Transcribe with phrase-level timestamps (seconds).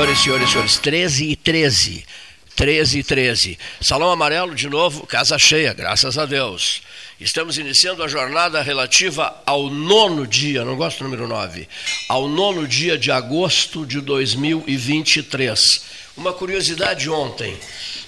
[0.00, 0.78] Senhores, senhores, senhores.
[0.78, 2.04] 13 e 13.
[2.56, 3.58] 13 e 13.
[3.80, 6.82] Salão Amarelo, de novo, casa cheia, graças a Deus.
[7.20, 11.68] Estamos iniciando a jornada relativa ao nono dia, não gosto do número 9,
[12.08, 15.60] ao nono dia de agosto de 2023.
[16.16, 17.56] Uma curiosidade ontem,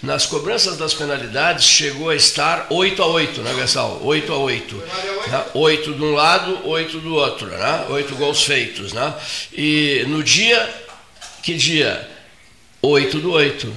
[0.03, 4.01] nas cobranças das penalidades chegou a estar 8 a 8, né, Gessal?
[4.03, 4.77] 8 a 8.
[4.77, 5.45] Né?
[5.55, 7.87] 8 de um lado, 8 do outro, né?
[7.91, 9.15] 8 gols feitos, né?
[9.53, 10.83] E no dia
[11.43, 12.09] que dia?
[12.81, 13.73] 8 do 8.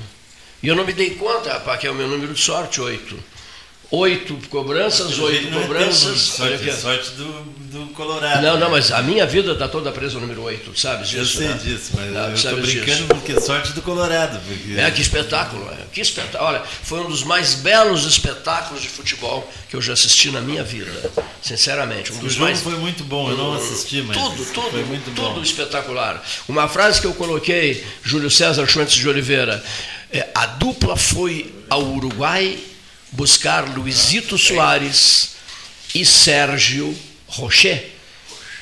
[0.64, 3.35] E eu não me dei conta, rapaz, que é o meu número de sorte, 8
[3.96, 6.20] oito cobranças, oito cobranças.
[6.20, 8.42] sorte, sorte do, do Colorado.
[8.42, 11.22] Não, não, mas a minha vida está toda presa no número oito, sabes disso?
[11.22, 11.60] Eu sei né?
[11.64, 13.08] disso, mas não, eu estou brincando disso.
[13.08, 14.40] porque sorte do Colorado.
[14.48, 14.80] Porque...
[14.80, 16.44] É, que espetáculo, é, que espetáculo.
[16.44, 20.64] Olha, foi um dos mais belos espetáculos de futebol que eu já assisti na minha
[20.64, 22.12] vida, sinceramente.
[22.12, 22.62] Um o dos jogo mais...
[22.62, 25.42] foi muito bom, eu não assisti, mas tudo, tudo, foi muito tudo bom.
[25.42, 26.24] espetacular.
[26.48, 29.64] Uma frase que eu coloquei, Júlio César Schwantz de Oliveira,
[30.12, 32.58] é, a dupla foi ao Uruguai
[33.16, 35.36] buscar Luizito Soares
[35.94, 36.96] e Sérgio
[37.28, 37.92] Rocher.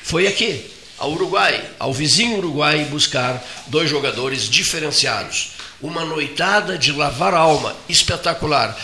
[0.02, 5.52] Foi aqui, ao Uruguai, ao vizinho Uruguai, buscar dois jogadores diferenciados.
[5.82, 8.78] Uma noitada de lavar alma, espetacular.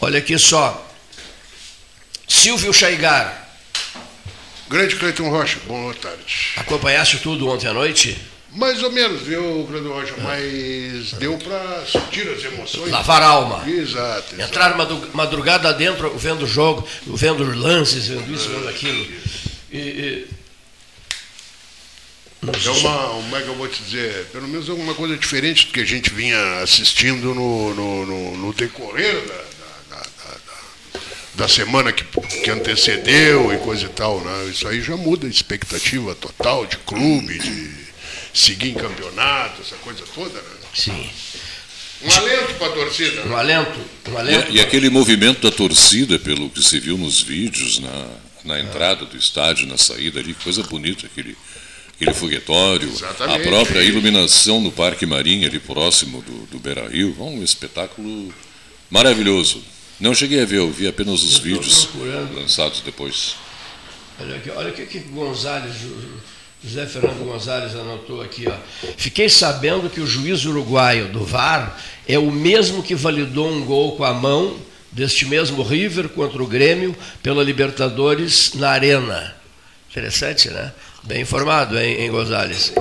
[0.00, 0.84] Olha aqui só.
[2.26, 3.48] Silvio Chaigar.
[4.68, 6.52] Grande Cleiton Rocha, boa tarde.
[6.56, 8.18] Acompanhaste tudo ontem à noite?
[8.52, 10.14] Mais ou menos, viu, Grande Rocha?
[10.22, 12.90] Mas deu para sentir as emoções.
[12.90, 13.68] Lavar a alma.
[13.68, 14.40] Exato, exato.
[14.40, 14.76] Entrar
[15.12, 19.06] madrugada dentro, vendo o jogo, vendo lances, vendo isso, vendo aquilo.
[19.70, 20.28] E, e...
[22.40, 24.26] É uma, como é que eu vou te dizer?
[24.26, 28.52] Pelo menos alguma coisa diferente do que a gente vinha assistindo no, no, no, no
[28.54, 31.00] decorrer da, da, da,
[31.34, 32.04] da, semana que,
[32.42, 34.20] que antecedeu e coisa e tal.
[34.20, 34.46] Né?
[34.50, 37.87] Isso aí já muda a expectativa total de clube, de
[38.38, 40.40] seguir em campeonato, essa coisa toda.
[40.40, 40.56] Né?
[40.74, 41.10] Sim.
[42.02, 43.26] Um alento para a torcida.
[43.26, 43.80] Um alento.
[44.08, 48.06] Um alento e, e, aquele movimento da torcida, pelo que se viu nos vídeos, na,
[48.44, 51.36] na entrada do estádio, na saída ali, coisa bonita, aquele,
[51.94, 53.40] aquele foguetório, Exatamente.
[53.40, 58.32] a própria iluminação no Parque Marinha, ali próximo do, do Beira Rio, um espetáculo
[58.88, 59.62] maravilhoso.
[59.98, 61.88] Não cheguei a ver, eu vi apenas os vídeos
[62.32, 63.34] lançados depois.
[64.20, 65.74] Olha aqui, olha o que, que Gonzalez
[66.64, 68.54] José Fernando Gonzalez anotou aqui, ó.
[68.96, 73.96] Fiquei sabendo que o juiz uruguaio do VAR é o mesmo que validou um gol
[73.96, 74.56] com a mão
[74.90, 79.36] deste mesmo River contra o Grêmio pela Libertadores na Arena.
[79.90, 80.72] Interessante, né?
[81.04, 82.72] Bem informado, hein, hein Gonzalez?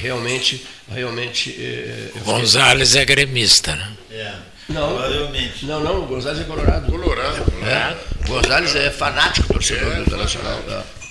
[0.00, 1.56] Realmente, realmente.
[1.58, 3.92] Eh, Gonzalez é gremista, né?
[4.10, 4.34] É.
[4.68, 5.64] Não, provavelmente.
[5.64, 6.90] Não, não, o Gonzalez é colorado.
[6.90, 7.52] Colorado.
[7.64, 7.96] É.
[8.26, 10.60] Gonzalez é fanático torcedor é, do Internacional.
[10.68, 11.05] É.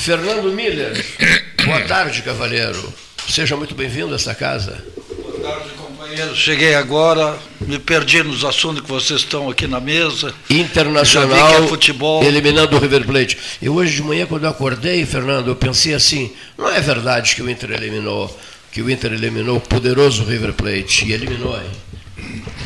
[0.00, 1.04] Fernando Miller,
[1.62, 2.90] boa tarde, cavalheiro.
[3.28, 4.82] Seja muito bem-vindo a esta casa.
[5.14, 6.34] Boa tarde, companheiro.
[6.34, 10.34] Cheguei agora, me perdi nos assuntos que vocês estão aqui na mesa.
[10.48, 12.24] Internacional, é futebol.
[12.24, 13.36] eliminando o River Plate.
[13.60, 17.42] E hoje de manhã, quando eu acordei, Fernando, eu pensei assim: não é verdade que
[17.42, 18.34] o Inter eliminou,
[18.72, 21.70] que o Inter eliminou o poderoso River Plate e eliminou, hein?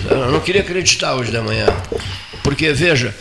[0.08, 1.66] Eu não queria acreditar hoje de manhã,
[2.44, 3.12] porque veja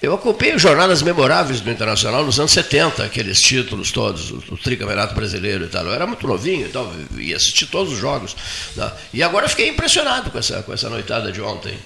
[0.00, 5.64] eu acompanhei jornadas memoráveis do Internacional nos anos 70, aqueles títulos todos, o, tricampeonato brasileiro
[5.64, 5.84] e tal.
[5.86, 8.36] Eu era muito novinho e tal, ia assistir todos os jogos.
[8.76, 8.90] Né?
[9.12, 11.76] E agora fiquei impressionado com essa, com essa noitada de ontem.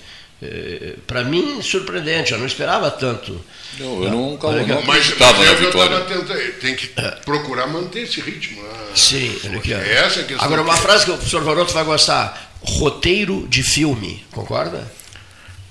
[0.42, 3.40] É, Para mim, surpreendente, eu não esperava tanto.
[3.78, 6.00] Não, eu não, não, não mas, estava mas na vitória.
[6.00, 7.10] Tentando, tem que é.
[7.24, 8.60] procurar manter esse ritmo.
[8.60, 8.68] Né?
[8.94, 10.44] Sim, aqui, é essa a questão.
[10.44, 14.90] Agora, uma frase que o professor Varoto vai gostar: roteiro de filme, concorda?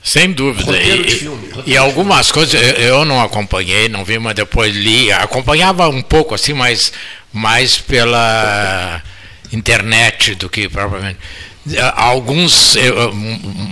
[0.03, 0.71] Sem dúvida.
[0.71, 5.11] Roteiro e, filme, e algumas coisas eu, eu não acompanhei, não vi, mas depois li.
[5.11, 6.91] Acompanhava um pouco assim, mas
[7.31, 9.01] mais pela
[9.53, 11.19] internet do que propriamente.
[11.95, 12.75] Alguns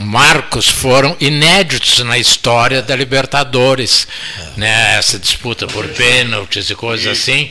[0.02, 4.08] marcos foram inéditos na história da Libertadores,
[4.56, 4.98] né?
[5.00, 7.50] essa disputa por pênaltis e coisas assim.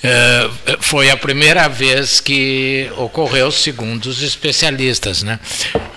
[0.00, 5.24] Eh, foi a primeira vez que ocorreu, segundo os especialistas.
[5.24, 5.40] Né?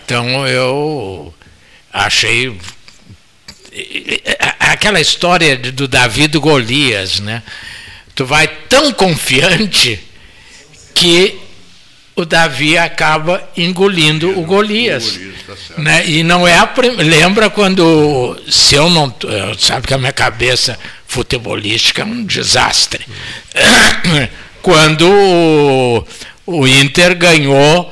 [0.03, 1.31] Então eu
[1.93, 2.57] achei
[4.59, 7.43] aquela história do Davi do Golias, né?
[8.15, 9.99] Tu vai tão confiante
[10.93, 11.39] que
[12.15, 15.19] o Davi acaba engolindo o Golias.
[15.47, 16.07] Tá né?
[16.07, 16.91] E não é a prim...
[16.91, 19.13] lembra quando se eu não
[19.57, 23.05] sabe que a minha cabeça futebolística é um desastre.
[24.61, 26.07] quando o,
[26.45, 27.91] o Inter ganhou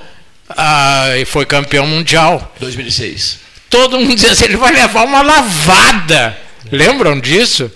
[0.50, 2.56] ah, e foi campeão mundial.
[2.59, 6.38] 2006 todo mundo dizia assim, ele vai levar uma lavada.
[6.71, 7.71] Lembram disso?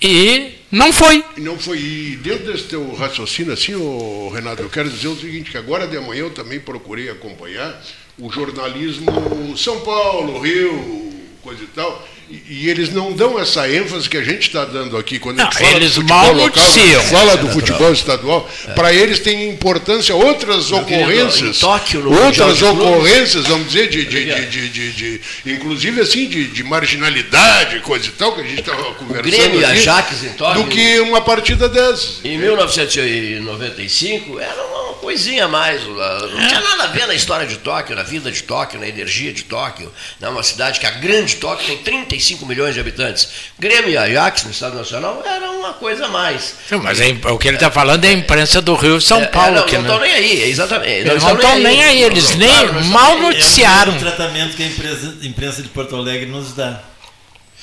[0.00, 1.24] E não foi.
[1.38, 1.78] Não foi.
[1.78, 5.86] E dentro desse teu raciocínio, assim, oh, Renato, eu quero dizer o seguinte, que agora
[5.86, 7.82] de manhã eu também procurei acompanhar
[8.18, 11.12] o jornalismo São Paulo, Rio,
[11.42, 12.06] coisa e tal.
[12.30, 15.50] E, eles não dão essa ênfase que a gente está dando aqui quando não, a
[15.50, 16.64] gente fala eles do futebol local,
[17.10, 18.50] fala do é futebol estadual.
[18.66, 18.72] É.
[18.72, 24.92] Para eles tem importância outras ocorrências, Tóquio, outras ocorrências, vamos dizer, de, de, de, de,
[24.92, 29.26] de inclusive assim de, de, marginalidade, coisa e tal que a gente estava conversando.
[29.26, 30.62] O Grêmio aqui, em Tóquio.
[30.62, 32.20] Do que uma partida dessas.
[32.24, 35.82] Em 1995 era uma coisinha a mais.
[35.86, 39.32] Não tinha nada a ver na história de Tóquio, na vida de Tóquio, na energia
[39.32, 39.92] de Tóquio.
[40.20, 43.28] É uma cidade que a grande Tóquio tem 35 milhões de habitantes.
[43.58, 46.54] Grêmio e Ajax no Estado Nacional era uma coisa a mais.
[46.70, 49.22] Não, mas é, o que ele está falando é a imprensa do Rio e São
[49.22, 49.58] é, Paulo.
[49.58, 51.08] É, não, não estão nem aí, exatamente.
[51.08, 53.94] Eles não estão nem aí, eles nem mal noticiaram.
[53.94, 56.82] É o tratamento que a imprensa, imprensa de Porto Alegre nos dá.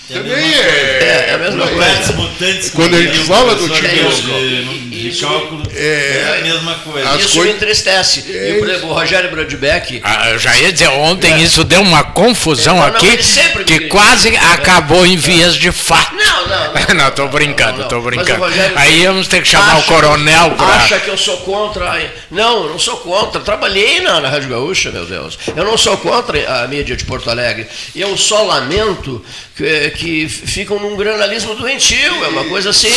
[0.08, 0.60] Também é,
[1.02, 2.72] é, é a mesma coisa.
[2.76, 4.02] Quando a gente fala do time
[4.96, 7.16] de, cálculo, é, é, a mesma coisa.
[7.18, 8.26] Isso me entristece.
[8.28, 10.02] É e, por exemplo, o Rogério Brodbeck.
[10.04, 11.40] Ah, eu já ia dizer, ontem é.
[11.40, 13.18] isso deu uma confusão não, aqui
[13.66, 16.16] que quase acabou em vias de fato.
[16.16, 16.96] Não, não.
[16.96, 18.46] Não, estou brincando, estou brincando.
[18.76, 20.76] Aí vamos ter que chamar o coronel para.
[20.76, 22.12] Acha que eu sou contra.
[22.32, 23.42] Não, eu não sou contra.
[23.42, 25.38] Trabalhei na, na Rádio Gaúcha, meu Deus.
[25.56, 27.68] Eu não sou contra a mídia de Porto Alegre.
[27.96, 29.24] Eu só lamento
[29.56, 32.92] que, que ficam num granalismo doentio, é uma coisa assim,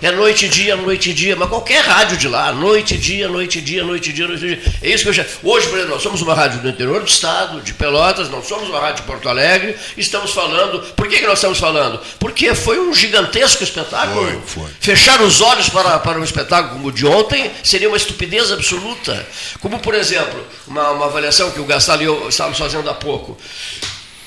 [0.00, 3.28] é noite e dia, noite e dia, mas qualquer rádio de lá, noite e dia,
[3.28, 4.72] noite e dia, noite e dia, noite e dia.
[4.82, 5.24] É isso que eu já.
[5.42, 8.68] Hoje, por exemplo, nós somos uma rádio do interior do estado, de Pelotas, não somos
[8.68, 10.80] uma rádio de Porto Alegre, estamos falando.
[10.94, 12.00] Por que, que nós estamos falando?
[12.18, 14.26] Porque foi um, gigantesco espetáculo.
[14.26, 14.70] Foi, foi.
[14.80, 19.26] Fechar os olhos para, para um espetáculo como o de ontem seria uma estupidez absoluta.
[19.60, 23.38] Como, por exemplo, uma, uma avaliação que o Gastal e eu estávamos fazendo há pouco.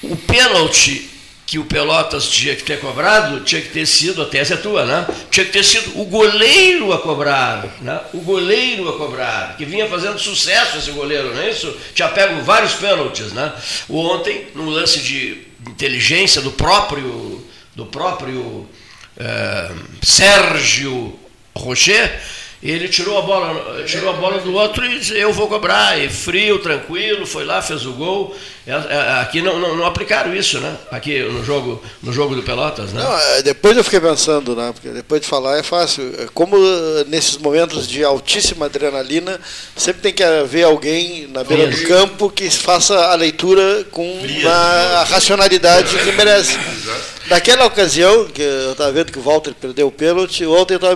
[0.01, 1.09] O pênalti
[1.51, 4.85] que o Pelotas tinha que ter cobrado, tinha que ter sido, a tese é tua,
[4.85, 5.05] né?
[5.29, 7.99] Tinha que ter sido o goleiro a cobrar, né?
[8.13, 11.77] O goleiro a cobrar, que vinha fazendo sucesso esse goleiro, não é isso?
[11.93, 13.51] Tinha pego vários pênaltis, né?
[13.89, 18.65] Ontem, num lance de inteligência do próprio, do próprio
[19.17, 21.19] eh, Sérgio
[21.53, 22.17] Rocher,
[22.63, 25.99] ele tirou a bola, tirou a bola do outro e disse, eu vou cobrar.
[25.99, 28.35] E frio, tranquilo, foi lá, fez o gol.
[28.67, 30.77] É, é, aqui não, não, não, aplicaram isso, né?
[30.91, 33.01] Aqui no jogo, no jogo do Pelotas, né?
[33.01, 34.71] Não, é, depois eu fiquei pensando, né?
[34.71, 36.13] Porque depois de falar é fácil.
[36.35, 36.55] Como
[37.07, 39.39] nesses momentos de altíssima adrenalina,
[39.75, 45.03] sempre tem que haver alguém na beira do campo que faça a leitura com a
[45.09, 46.55] racionalidade que merece.
[47.27, 50.95] Naquela ocasião, que eu estava vendo que o Walter perdeu o pênalti, ontem eu estava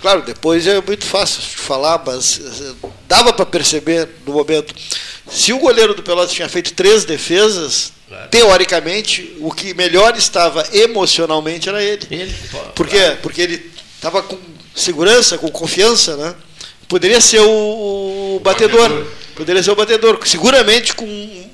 [0.00, 4.74] Claro, depois é muito fácil de falar, mas eh, dava para perceber no momento.
[5.30, 8.28] Se o goleiro do Pelotas tinha feito três defesas, claro.
[8.28, 12.06] teoricamente, o que melhor estava emocionalmente era ele.
[12.10, 12.34] ele
[12.74, 12.98] Por quê?
[12.98, 13.18] Claro.
[13.22, 14.38] Porque ele estava com
[14.74, 16.34] segurança, com confiança, né?
[16.88, 18.88] Poderia ser o, o batedor.
[18.88, 19.06] batedor.
[19.34, 20.18] Poderia ser o batedor.
[20.24, 21.06] Seguramente com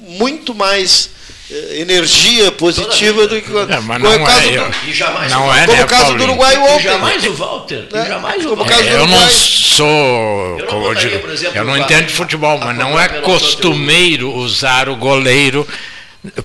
[0.07, 1.11] muito mais
[1.50, 5.76] energia positiva do que é, mas não é, caso eu, do, jamais não é, como
[5.76, 6.82] né, o caso do Uruguai ontem.
[6.82, 7.88] jamais o Walter.
[7.92, 8.75] É, jamais o Walter.
[8.75, 10.58] É, eu não sou.
[10.58, 14.88] Eu não, eu digo, exemplo, eu não entendo de futebol, mas não é costumeiro usar
[14.88, 15.66] o goleiro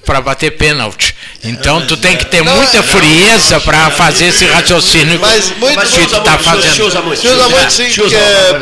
[0.06, 1.16] para bater pênalti.
[1.44, 6.08] Então tu tem que ter não, muita frieza para fazer esse raciocínio mas muito, que
[6.08, 6.74] tu está fazendo.
[6.74, 8.16] Se usa muito, se usa muito sim, porque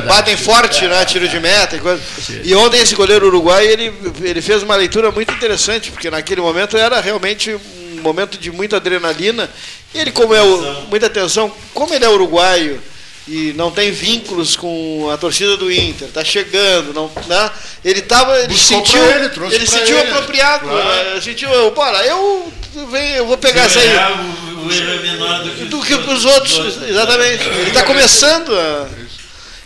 [0.08, 2.02] batem forte, né, tiro de meta e coisa.
[2.44, 6.78] E ontem esse goleiro uruguai, ele, ele fez uma leitura muito interessante, porque naquele momento
[6.78, 9.50] era realmente um momento de muita adrenalina.
[9.94, 12.82] E ele, como é o, muita atenção, como ele é uruguaio,
[13.28, 17.52] e não tem vínculos com a torcida do Inter, está chegando, não, né?
[17.84, 20.12] ele tava, ele Buscou sentiu, ele, ele sentiu ele.
[20.12, 21.16] apropriado, claro.
[21.16, 21.22] né?
[21.22, 22.54] sentiu, bora, eu,
[22.92, 23.88] venho, eu vou pegar essa aí.
[23.88, 27.44] O, erro é menor do que, do que os outros, outros, exatamente.
[27.44, 28.88] Ele está começando a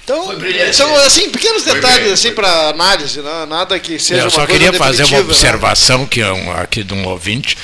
[0.10, 0.25] então,
[0.74, 3.46] são assim pequenos detalhes assim para análise, né?
[3.48, 5.24] nada que seja Eu só queria fazer uma né?
[5.24, 6.08] observação né?
[6.10, 7.56] que é um, aqui de um ouvinte.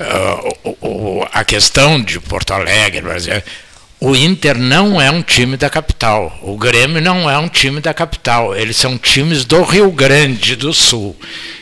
[0.00, 3.02] Uh, o, o, a questão de Porto Alegre,
[4.04, 6.38] o Inter não é um time da capital.
[6.42, 8.54] O Grêmio não é um time da capital.
[8.54, 11.18] Eles são times do Rio Grande do Sul.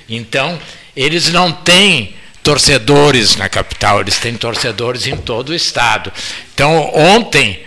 [0.09, 0.59] Então,
[0.97, 6.13] eles não têm torcedores na capital, eles têm torcedores em todo o estado.
[6.53, 7.61] Então, ontem,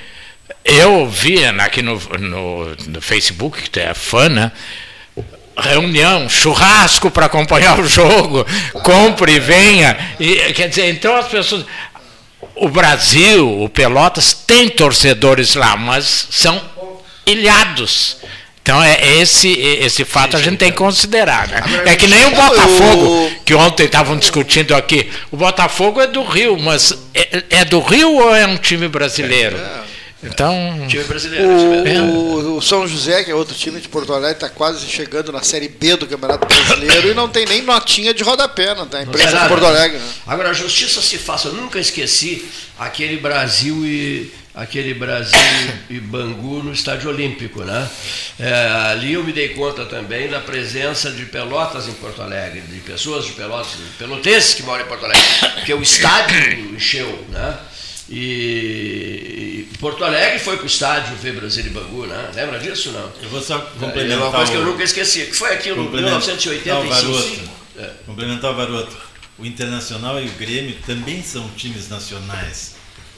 [0.65, 4.51] eu vi aqui no, no, no Facebook, que tu é fã, né?
[5.57, 8.45] reunião, churrasco para acompanhar o jogo,
[8.83, 9.97] compre e venha.
[10.19, 11.65] E, quer dizer, então as pessoas
[12.55, 16.61] o Brasil, o Pelotas, tem torcedores lá, mas são
[17.25, 18.17] ilhados.
[18.61, 21.61] Então é esse esse fato a gente tem que considerar, né?
[21.85, 25.07] É que nem o Botafogo que ontem estavam discutindo aqui.
[25.31, 29.55] O Botafogo é do Rio, mas é, é do Rio ou é um time brasileiro?
[30.27, 34.49] Então, time brasileiro, o, o, São José, que é outro time de Porto Alegre, está
[34.49, 38.73] quase chegando na Série B do Campeonato Brasileiro e não tem nem notinha de rodapé,
[38.73, 39.97] não tem imprensa de Porto Alegre.
[39.97, 40.09] Né?
[40.27, 41.49] Agora, a justiça se faça.
[41.49, 42.45] Eu nunca esqueci
[42.77, 45.37] aquele Brasil e aquele Brasil
[45.89, 47.89] e Bangu no Estádio Olímpico, né?
[48.39, 48.53] É,
[48.89, 53.25] ali eu me dei conta também da presença de Pelotas em Porto Alegre, de pessoas
[53.25, 55.23] de Pelotas, pelotenses que moram em Porto Alegre,
[55.55, 57.57] porque o estádio encheu, né?
[58.09, 62.31] E, Porto Alegre foi para o estádio ver Brasil e Bangu, né?
[62.33, 63.11] Lembra disso não?
[63.21, 64.19] Eu vou só complementar.
[64.19, 67.49] É uma coisa que eu nunca esqueci, que foi aquilo em 1985.
[67.77, 67.91] É.
[68.05, 68.95] Complementar o Varoto.
[69.37, 72.74] O Internacional e o Grêmio também são times nacionais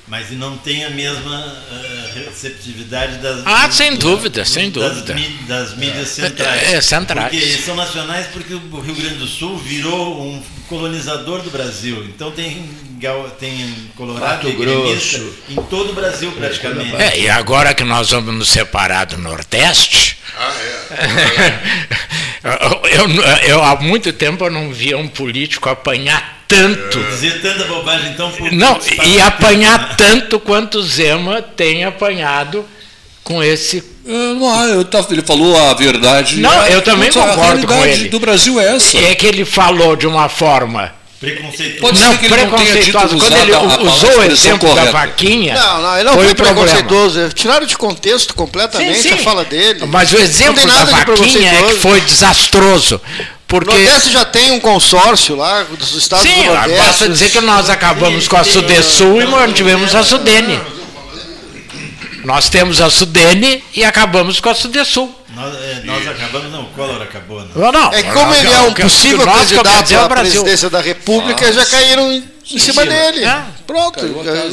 [0.08, 5.16] mas não tem a mesma uh, receptividade das ah sem dúvida do, sem das, dúvida.
[5.48, 6.64] das mídias centrais.
[6.64, 7.30] é, é, centrais.
[7.30, 12.06] Porque são nacionais porque o Rio Grande do Sul virou um colonizador do Brasil.
[12.06, 12.70] Então tem
[13.40, 15.34] tem Colorado Grosso.
[15.48, 16.96] em todo o Brasil praticamente.
[16.96, 20.52] é, e agora que nós vamos nos separar do Nordeste ah,
[20.84, 21.60] é.
[22.98, 27.04] eu, eu, eu, há muito tempo eu não via um político apanhar tanto.
[27.04, 28.32] Dizer tanta bobagem, então.
[28.32, 32.66] Por, não, e apanhar tanto quanto Zema tem apanhado
[33.24, 33.84] com esse.
[34.06, 36.38] Não, eu tava, ele falou a verdade.
[36.38, 38.10] Não, eu também concordo com ele.
[38.10, 38.98] do Brasil é essa.
[38.98, 42.00] É que ele falou de uma forma Preconceituoso.
[42.00, 43.18] Não, que preconceituoso.
[43.18, 43.56] Quando ele
[43.88, 44.86] usou o exemplo correta.
[44.86, 45.56] da vaquinha.
[45.56, 47.30] Não, não, ele não foi, foi preconceituoso.
[47.30, 49.16] Tiraram de contexto completamente sim, sim.
[49.16, 49.84] a fala dele.
[49.88, 53.02] Mas o exemplo da vaquinha é que foi desastroso.
[53.48, 53.70] Porque...
[53.70, 56.86] O Nordeste já tem um consórcio lá dos estados Sim, do Nordeste.
[56.86, 60.60] basta dizer que nós acabamos com a Sudesul e mantivemos a Sudene.
[62.26, 65.16] Nós temos a Sudene e acabamos com a Sudesul.
[65.34, 67.40] Nós, é, nós acabamos, não, o Collor acabou.
[67.56, 67.62] Não.
[67.62, 72.12] Não, não, É como ele é um possível candidato à presidência da República, já caíram
[72.12, 73.24] em, em cima dele.
[73.26, 73.44] É.
[73.66, 74.00] Pronto.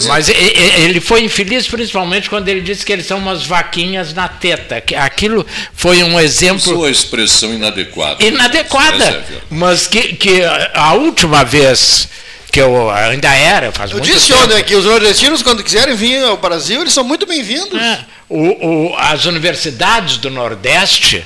[0.09, 4.13] Mas e- e- ele foi infeliz principalmente quando ele disse que eles são umas vaquinhas
[4.13, 4.81] na teta.
[4.81, 8.23] que Aquilo foi um exemplo Sua expressão inadequada.
[8.25, 8.97] É inadequada.
[8.99, 9.25] verdade.
[9.51, 10.43] Mas que, que
[10.75, 12.09] a última vez
[12.51, 14.45] que eu ainda era, faz Eu muito disse tempo.
[14.45, 17.81] ontem que os nordestinos, quando quiserem vir ao Brasil, eles são muito bem-vindos.
[17.81, 17.99] É,
[18.29, 21.25] o- o- as universidades do Nordeste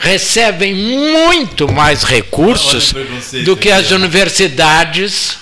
[0.00, 2.92] recebem muito mais recursos
[3.44, 5.38] do que as universidades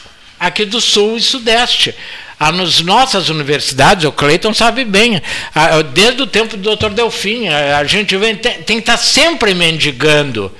[0.46, 1.94] aqui do Sul e Sudeste.
[2.38, 5.22] As nossas universidades, o Cleiton sabe bem,
[5.54, 6.90] a- desde o tempo do Dr.
[6.90, 10.52] Delfim, a, gente vem, tem, tem que estar sempre mendigando.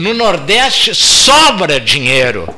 [0.00, 2.48] No Nordeste sobra dinheiro.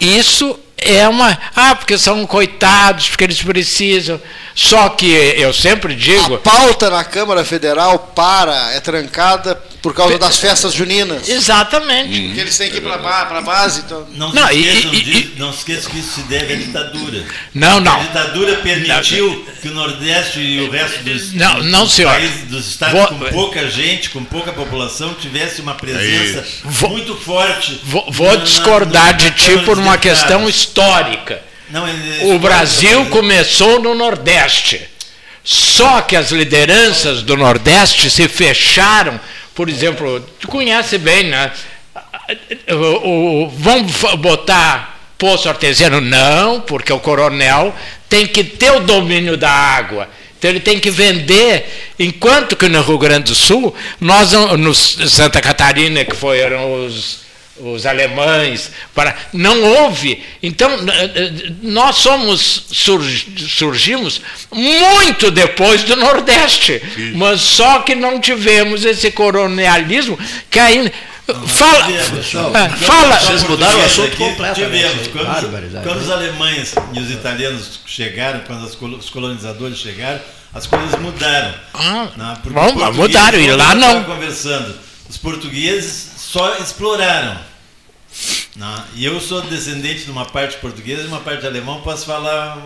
[0.00, 1.38] Isso é uma.
[1.54, 4.20] Ah, porque são coitados, porque eles precisam.
[4.54, 6.34] Só que eu sempre digo.
[6.34, 11.28] A pauta na Câmara Federal para, é trancada por causa das festas juninas.
[11.28, 12.32] Exatamente.
[12.34, 13.80] Que eles têm que ir para a base.
[13.80, 14.06] Então.
[14.14, 16.56] Não, Não, se e- esqueçam e- disso- não se esqueçam que isso se deve à
[16.56, 17.24] ditadura.
[17.54, 18.00] Não, A não.
[18.00, 22.12] ditadura permitiu que o Nordeste e o resto dos, Não, não, dos senhor.
[22.12, 27.16] países, dos estados Vou- com pouca gente, com pouca população, tivesse uma presença Vou- muito
[27.16, 27.80] forte.
[27.84, 30.71] Vou, vou na- na- discordar na de ti por uma questão histórica.
[31.70, 34.80] Não, é- O histórica, Brasil começou no Nordeste.
[35.44, 39.18] Só que as lideranças do Nordeste se fecharam.
[39.54, 41.50] Por exemplo, tu conhece bem, né?
[42.70, 46.00] O, o- vamos botar poço artesiano?
[46.00, 47.74] Não, porque o coronel
[48.08, 50.08] tem que ter o domínio da água.
[50.38, 55.40] Então ele tem que vender, enquanto que no Rio Grande do Sul, nós no Santa
[55.40, 57.20] Catarina, que foram os,
[57.58, 60.22] os alemães, para, não houve.
[60.42, 60.70] Então,
[61.62, 66.82] nós somos, surg- surgimos muito depois do Nordeste,
[67.14, 70.18] mas só que não tivemos esse colonialismo
[70.50, 70.90] que ainda.
[71.46, 72.34] Fala, tivemos.
[72.54, 74.88] ah, fala, Vocês mudaram o assunto completamente.
[74.88, 75.06] Tivemos.
[75.08, 78.64] Quando, quando os alemães e os italianos chegaram, quando
[78.98, 80.20] os colonizadores chegaram,
[80.52, 81.54] as coisas mudaram.
[81.74, 82.38] Ah, Né?
[82.94, 84.02] Mudaram, e lá não.
[84.04, 84.74] conversando,
[85.08, 87.38] os portugueses só exploraram.
[88.56, 88.84] Né?
[88.94, 92.58] E eu sou descendente de uma parte portuguesa e uma parte alemã, posso falar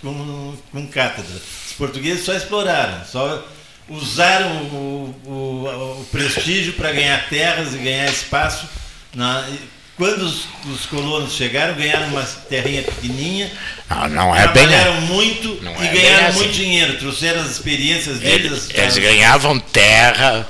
[0.00, 1.36] com, com cátedra.
[1.66, 3.44] Os portugueses só exploraram, só
[3.88, 8.66] usaram o, o- o prestígio para ganhar terras e ganhar espaço.
[9.14, 9.58] E
[9.96, 13.50] quando os, os colonos chegaram, ganharam uma terrinha pequenininha,
[13.88, 14.66] Não, não é bem.
[14.66, 16.38] trabalharam muito Não e é ganharam assim.
[16.40, 18.68] muito dinheiro, trouxeram as experiências deles.
[18.68, 20.46] Eles, eles ganhavam terra,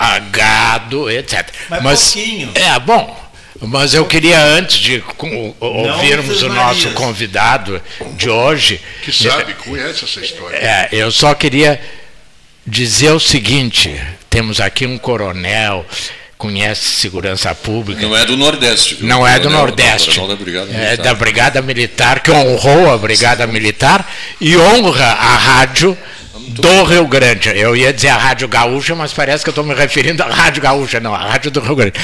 [0.00, 1.46] a- a gado, etc.
[1.82, 2.50] Mas pouquinho.
[2.54, 3.18] É, bom.
[3.62, 6.94] Mas eu queria, antes de com- ouvirmos o nosso Marias.
[6.94, 7.82] convidado
[8.16, 10.56] de hoje, Que sabe, conhece essa história.
[10.56, 11.78] é, eu só queria
[12.66, 13.94] dizer o seguinte:
[14.30, 15.84] temos aqui um coronel,
[16.38, 18.00] conhece segurança pública.
[18.00, 18.94] Não é do Nordeste.
[18.94, 19.06] viu?
[19.06, 20.18] Não é do Nordeste.
[20.26, 20.96] da Brigada É Militar.
[21.04, 24.10] da Brigada Militar, que honrou a Brigada Militar
[24.40, 25.98] e honra a rádio
[26.50, 27.48] do Rio Grande.
[27.50, 30.62] Eu ia dizer a Rádio Gaúcha, mas parece que eu estou me referindo à Rádio
[30.62, 31.94] Gaúcha, não, a Rádio do Rio Grande.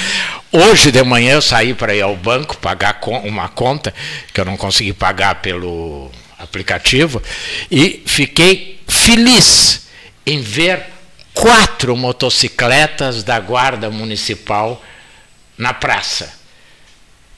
[0.53, 3.93] Hoje de manhã eu saí para ir ao banco pagar uma conta
[4.33, 7.23] que eu não consegui pagar pelo aplicativo
[7.71, 9.89] e fiquei feliz
[10.25, 10.85] em ver
[11.35, 14.83] quatro motocicletas da Guarda Municipal
[15.59, 16.37] na praça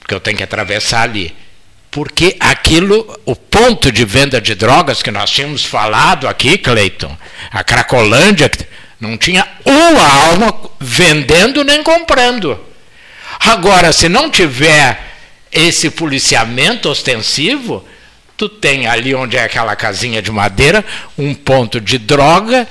[0.09, 1.35] porque eu tenho que atravessar ali.
[1.91, 7.15] Porque aquilo, o ponto de venda de drogas que nós tínhamos falado aqui, Cleiton,
[7.51, 8.51] a Cracolândia,
[8.99, 12.59] não tinha uma alma vendendo nem comprando.
[13.39, 15.07] Agora, se não tiver
[15.51, 17.83] esse policiamento ostensivo,
[18.37, 20.85] tu tem ali onde é aquela casinha de madeira,
[21.17, 22.67] um ponto de droga,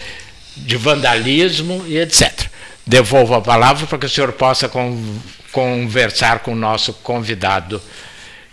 [0.56, 2.46] de vandalismo e etc.
[2.86, 5.18] Devolvo a palavra para que o senhor possa con-
[5.50, 7.82] conversar com o nosso convidado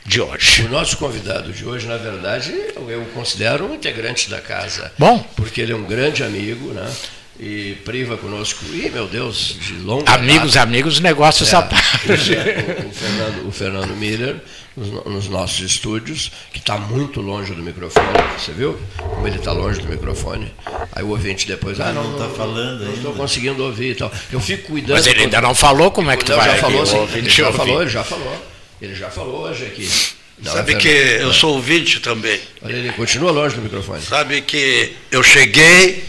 [0.05, 0.63] de hoje.
[0.63, 4.91] O nosso convidado de hoje, na verdade, eu o considero um integrante da casa.
[4.97, 5.19] Bom.
[5.35, 6.89] Porque ele é um grande amigo, né?
[7.37, 10.63] E priva conosco, ih, meu Deus, de longa Amigos, data.
[10.65, 12.07] amigos, negócios à É, parte.
[12.07, 14.37] o, o Fernando, o Fernando Miller,
[14.77, 18.07] nos, no- nos nossos estúdios, que está muito longe do microfone.
[18.37, 20.49] Você viu como ele está longe do microfone?
[20.93, 24.09] Aí o ouvinte depois, ah, não não tá falando Não estou conseguindo ouvir e tal.
[24.31, 24.95] Eu fico cuidando.
[24.95, 27.05] Mas ele ainda não falou como é que tu vai já falou, sim.
[27.15, 27.57] Ele já ouvir.
[27.57, 28.45] falou, ele já falou.
[28.81, 29.89] Ele já falou hoje aqui.
[30.37, 32.39] Não, Sabe é que eu sou ouvinte também.
[32.61, 34.01] Olha, ele continua longe do microfone.
[34.01, 36.03] Sabe que eu cheguei,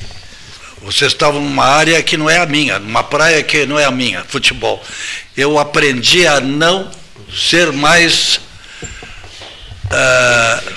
[0.82, 3.90] Vocês estavam numa área que não é a minha, numa praia que não é a
[3.90, 4.84] minha, futebol.
[5.36, 6.90] Eu aprendi a não
[7.32, 8.40] ser mais.
[9.86, 10.74] Uh,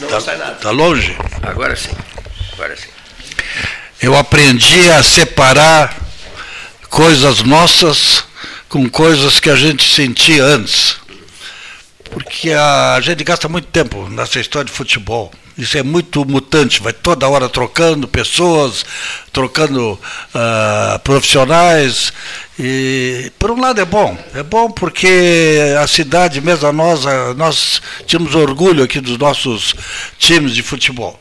[0.00, 0.54] não tá, sai nada.
[0.54, 1.16] Tá longe?
[1.42, 1.90] Agora sim.
[2.52, 2.88] Agora sim.
[4.00, 5.96] Eu aprendi a separar
[6.88, 8.24] coisas nossas
[8.72, 10.96] com coisas que a gente sentia antes.
[12.10, 15.30] Porque a gente gasta muito tempo nessa história de futebol.
[15.58, 18.86] Isso é muito mutante, vai toda hora trocando pessoas,
[19.30, 22.14] trocando uh, profissionais.
[22.58, 27.04] E por um lado é bom, é bom porque a cidade mesmo, a nós,
[27.36, 29.74] nós tínhamos orgulho aqui dos nossos
[30.18, 31.20] times de futebol.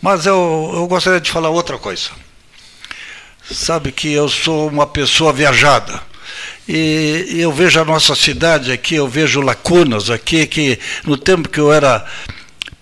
[0.00, 2.10] Mas eu, eu gostaria de falar outra coisa.
[3.50, 6.13] Sabe que eu sou uma pessoa viajada.
[6.68, 11.60] E, eu vejo a nossa cidade aqui, eu vejo lacunas aqui, que no tempo que
[11.60, 12.04] eu era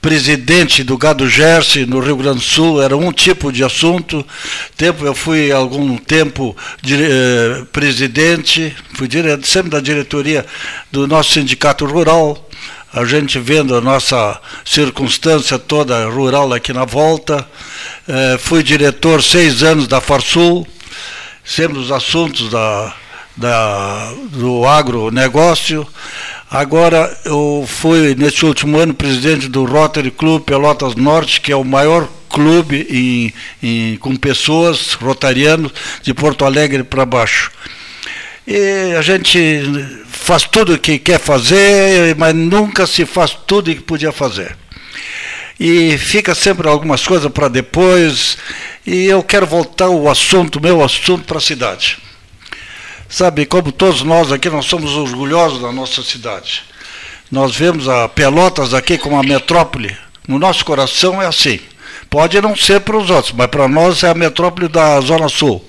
[0.03, 4.27] presidente do Gado Gerse no Rio Grande do Sul, era um tipo de assunto.
[4.77, 9.09] Tempo eu fui algum tempo dire, eh, presidente, fui
[9.45, 10.45] sempre da diretoria
[10.91, 12.49] do nosso sindicato rural.
[12.93, 17.49] A gente vendo a nossa circunstância toda rural aqui na volta.
[18.09, 20.67] Eh, fui diretor seis anos da Farsul,
[21.45, 22.93] sempre os assuntos da,
[23.37, 25.87] da, do agronegócio.
[26.51, 31.65] Agora, eu fui, nesse último ano, presidente do Rotary Club Pelotas Norte, que é o
[31.65, 33.33] maior clube em,
[33.67, 37.51] em, com pessoas rotarianos de Porto Alegre para baixo.
[38.47, 39.63] E a gente
[40.07, 44.57] faz tudo o que quer fazer, mas nunca se faz tudo o que podia fazer.
[45.61, 48.37] E fica sempre algumas coisas para depois,
[48.87, 51.99] e eu quero voltar o assunto, meu assunto, para a cidade.
[53.13, 56.63] Sabe, como todos nós aqui, nós somos orgulhosos da nossa cidade.
[57.31, 59.95] Nós vemos a Pelotas aqui como a metrópole.
[60.27, 61.61] No nosso coração é assim.
[62.09, 65.63] Pode não ser para os outros, mas para nós é a metrópole da Zona Sul.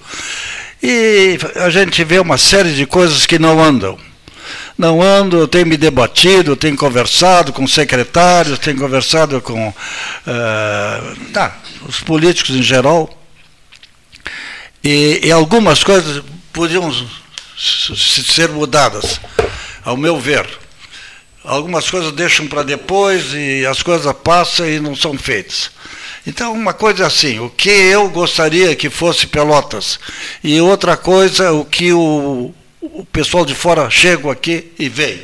[0.82, 4.00] E a gente vê uma série de coisas que não andam.
[4.78, 11.58] Não ando, eu tenho me debatido, tenho conversado com secretários, tenho conversado com uh, tá,
[11.86, 13.14] os políticos em geral.
[14.82, 16.90] E, e algumas coisas podiam
[17.58, 19.20] ser mudadas,
[19.84, 20.48] ao meu ver.
[21.44, 25.72] Algumas coisas deixam para depois e as coisas passam e não são feitas.
[26.26, 30.00] Então, uma coisa é assim, o que eu gostaria que fosse Pelotas,
[30.42, 35.22] e outra coisa, o que o, o pessoal de fora chega aqui e vem.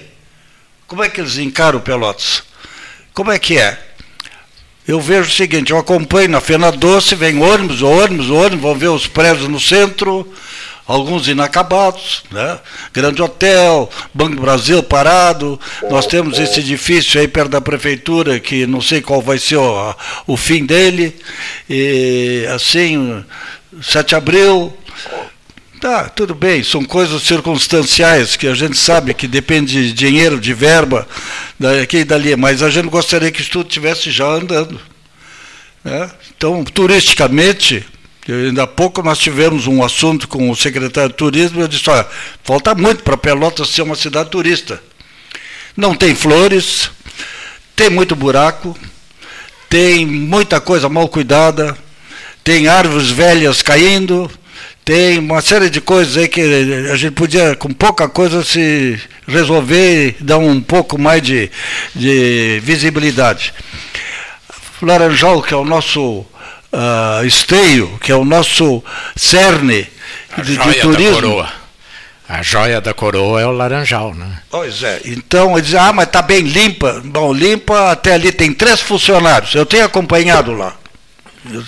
[0.88, 2.44] Como é que eles encaram Pelotas?
[3.14, 3.80] Como é que é?
[4.86, 8.88] Eu vejo o seguinte, eu acompanho na Fena Doce, vem ônibus, ônibus, ônibus, vão ver
[8.88, 10.28] os prédios no centro,
[10.90, 12.58] alguns inacabados, né?
[12.92, 18.66] Grande Hotel, Banco do Brasil parado, nós temos esse edifício aí perto da prefeitura que
[18.66, 21.16] não sei qual vai ser o, o fim dele,
[21.70, 23.24] e assim,
[23.80, 24.74] 7 de abril,
[25.80, 30.54] Tá, tudo bem, são coisas circunstanciais que a gente sabe que depende de dinheiro, de
[30.54, 31.08] verba,
[31.58, 34.78] daqui e dali, mas a gente gostaria que isso tudo estivesse já andando.
[35.82, 36.12] Né?
[36.36, 37.86] Então, turisticamente,
[38.32, 42.06] Ainda há pouco nós tivemos um assunto com o secretário de turismo, eu disse, olha,
[42.44, 44.82] falta muito para Pelotas ser uma cidade turista.
[45.76, 46.92] Não tem flores,
[47.76, 48.78] tem muito buraco,
[49.70, 51.78] tem muita coisa mal cuidada,
[52.44, 54.30] tem árvores velhas caindo,
[54.84, 56.42] tem uma série de coisas aí que
[56.92, 61.50] a gente podia, com pouca coisa, se resolver e dar um pouco mais de,
[61.96, 63.54] de visibilidade.
[64.82, 66.26] Laranjal, que é o nosso
[66.74, 68.84] uh, esteio, que é o nosso
[69.16, 69.88] cerne
[70.44, 71.46] de, de turismo.
[72.28, 74.42] A joia da coroa é o laranjal, né?
[74.52, 75.02] Pois é.
[75.06, 77.02] Então, ele diz, ah, mas está bem limpa.
[77.04, 79.56] Bom, limpa até ali tem três funcionários.
[79.56, 80.76] Eu tenho acompanhado lá.
[81.52, 81.64] Eu,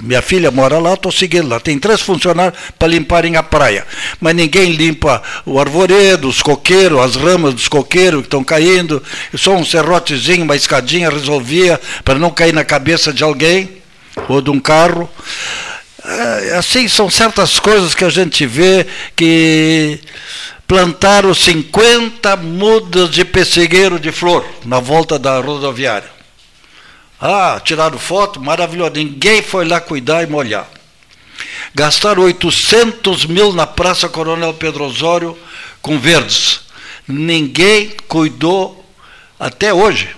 [0.00, 1.58] minha filha mora lá, estou seguindo lá.
[1.58, 3.84] Tem três funcionários para limparem a praia.
[4.20, 9.02] Mas ninguém limpa o arvoredo, os coqueiros, as ramas dos coqueiros que estão caindo.
[9.34, 13.82] Só um serrotezinho, uma escadinha resolvia para não cair na cabeça de alguém
[14.28, 15.08] ou de um carro.
[16.04, 19.98] É, assim, são certas coisas que a gente vê que
[20.66, 26.10] plantaram 50 mudas de pessegueiro de flor na volta da rodoviária.
[27.20, 28.92] Ah, tiraram foto, maravilhoso.
[28.94, 30.68] Ninguém foi lá cuidar e molhar.
[31.74, 35.38] Gastaram 800 mil na Praça Coronel Pedro Osório
[35.80, 36.60] com verdes.
[37.08, 38.84] Ninguém cuidou
[39.38, 40.08] até hoje.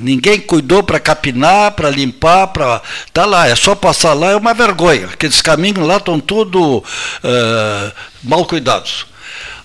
[0.00, 2.80] Ninguém cuidou para capinar, para limpar, para.
[3.12, 5.06] Tá lá, é só passar lá, é uma vergonha.
[5.12, 9.06] Aqueles caminhos lá estão tudo uh, mal cuidados.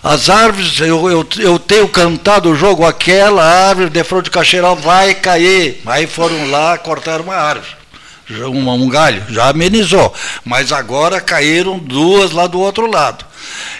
[0.03, 5.15] As árvores, eu, eu, eu tenho cantado o jogo, aquela árvore de frente de vai
[5.15, 5.81] cair.
[5.85, 7.75] Aí foram lá, cortaram uma árvore.
[8.29, 10.13] um, um galho, já amenizou.
[10.45, 13.25] Mas agora caíram duas lá do outro lado.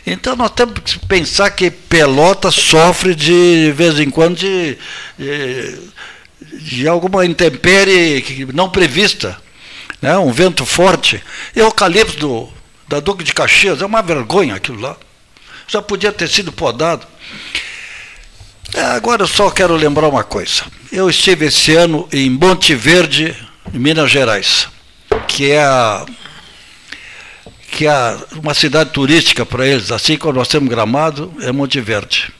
[0.05, 4.77] Então nós temos que pensar que Pelota sofre de, de vez em quando de,
[5.17, 5.79] de,
[6.53, 9.37] de alguma intempérie não prevista.
[10.01, 10.17] Né?
[10.17, 11.21] Um vento forte.
[11.55, 12.49] Eucalipto do,
[12.87, 14.95] da Duque de Caxias, é uma vergonha aquilo lá.
[15.67, 17.05] Já podia ter sido podado.
[18.73, 20.63] É, agora eu só quero lembrar uma coisa.
[20.91, 23.35] Eu estive esse ano em Monte Verde,
[23.73, 24.67] em Minas Gerais,
[25.27, 26.05] que é a
[27.69, 32.33] que é uma cidade turística para eles, assim como nós temos Gramado, é Monte Verde.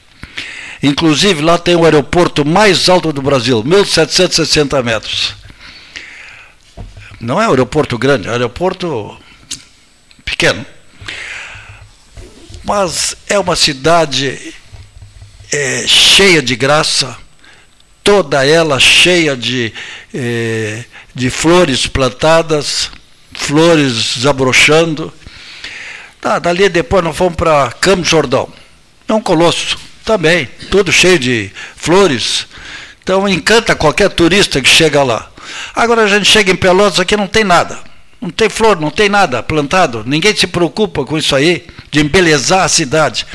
[0.82, 5.34] Inclusive, lá tem o aeroporto mais alto do Brasil, 1.760 metros.
[7.20, 9.18] Não é aeroporto grande, é aeroporto
[10.24, 10.64] pequeno.
[12.62, 14.54] Mas é uma cidade
[15.50, 17.16] é, cheia de graça,
[18.04, 19.72] toda ela cheia de,
[20.14, 22.88] é, de flores plantadas,
[23.32, 25.12] flores desabrochando.
[26.20, 28.48] Tá, dali depois nós fomos para Campos Jordão.
[29.08, 32.46] É um colosso também, tudo cheio de flores.
[33.02, 35.30] Então encanta qualquer turista que chega lá.
[35.74, 37.78] Agora a gente chega em Pelotas, aqui não tem nada.
[38.18, 40.04] Não tem flor, não tem nada plantado.
[40.06, 43.26] Ninguém se preocupa com isso aí, de embelezar a cidade.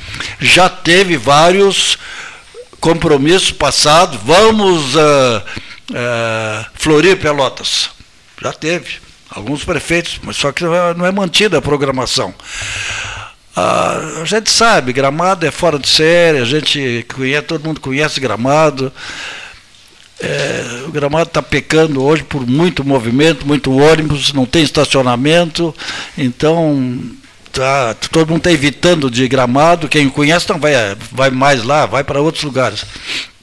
[0.41, 1.99] Já teve vários
[2.79, 4.19] compromissos passados.
[4.23, 5.43] Vamos uh,
[5.91, 7.91] uh, florir Pelotas.
[8.41, 9.03] Já teve.
[9.29, 12.33] Alguns prefeitos, mas só que não é, é mantida a programação.
[13.55, 18.19] Uh, a gente sabe, Gramado é fora de série, a gente conhece, todo mundo conhece
[18.19, 18.91] Gramado.
[20.19, 25.75] É, o gramado está pecando hoje por muito movimento, muito ônibus, não tem estacionamento,
[26.17, 27.01] então
[27.51, 29.89] tá, todo mundo está evitando de gramado.
[29.89, 30.73] Quem conhece não vai,
[31.11, 32.85] vai mais lá, vai para outros lugares.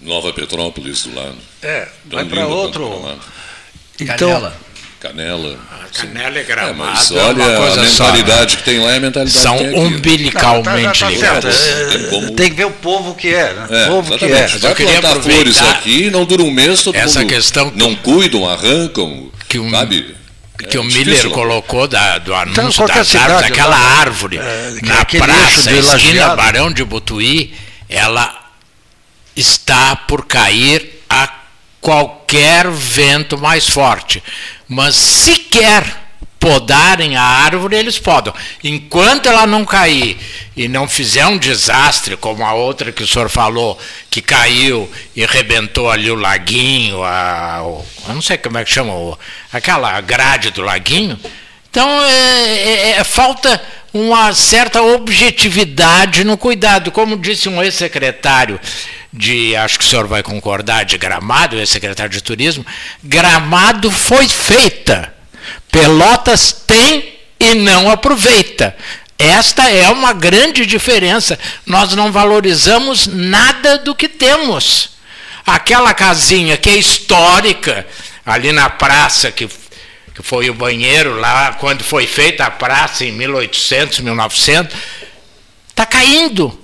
[0.01, 1.37] Nova Petrópolis do lado.
[1.61, 2.88] É, vai para outro.
[4.01, 4.57] Então, Canela.
[5.00, 5.58] Canela.
[5.72, 6.72] Ah, canela é gramado.
[6.72, 9.64] É, mas olha, é a mentalidade só, que tem lá é a mentalidade São que
[9.64, 9.78] tem aqui.
[9.80, 11.56] umbilicalmente não, tá, tá, tá ligados.
[11.90, 12.30] tem, como...
[12.32, 13.66] tem, que ver o povo que é, né?
[13.70, 14.46] É, o povo que é.
[14.46, 17.78] Vai Eu queria plantar flores aqui, não dura um mês, todo essa mundo questão que
[17.78, 20.14] não cuidam, arrancam, que o- sabe?
[20.68, 21.30] que É o difícil, Miller não.
[21.32, 25.70] colocou da- do Então, anúncio qualquer das cidade árvores, aquela lá, árvore é, na praça,
[25.72, 26.36] de esquina.
[26.36, 27.54] Barão de Butuí,
[27.88, 28.38] ela
[29.34, 31.26] está por cair a
[31.80, 34.22] qualquer vento mais forte.
[34.70, 35.85] Mas sequer
[36.38, 38.33] podarem a árvore, eles podam.
[38.64, 40.16] Enquanto ela não cair
[40.56, 43.78] e não fizer um desastre, como a outra que o senhor falou,
[44.09, 48.70] que caiu e rebentou ali o laguinho, a, o- eu não sei como é que
[48.72, 49.18] chama, o-
[49.52, 51.18] aquela grade do laguinho,
[51.70, 56.90] então é, é- é- falta uma certa objetividade no cuidado.
[56.90, 58.61] Como disse um ex-secretário
[59.12, 62.64] de, acho que o senhor vai concordar, de Gramado, ex-secretário de Turismo,
[63.03, 65.12] Gramado foi feita.
[65.70, 68.76] Pelotas tem e não aproveita.
[69.18, 71.38] Esta é uma grande diferença.
[71.66, 74.90] Nós não valorizamos nada do que temos.
[75.46, 77.87] Aquela casinha que é histórica,
[78.24, 79.48] ali na praça, que,
[80.20, 84.76] que foi o banheiro lá, quando foi feita a praça em 1800, 1900,
[85.68, 86.59] está caindo.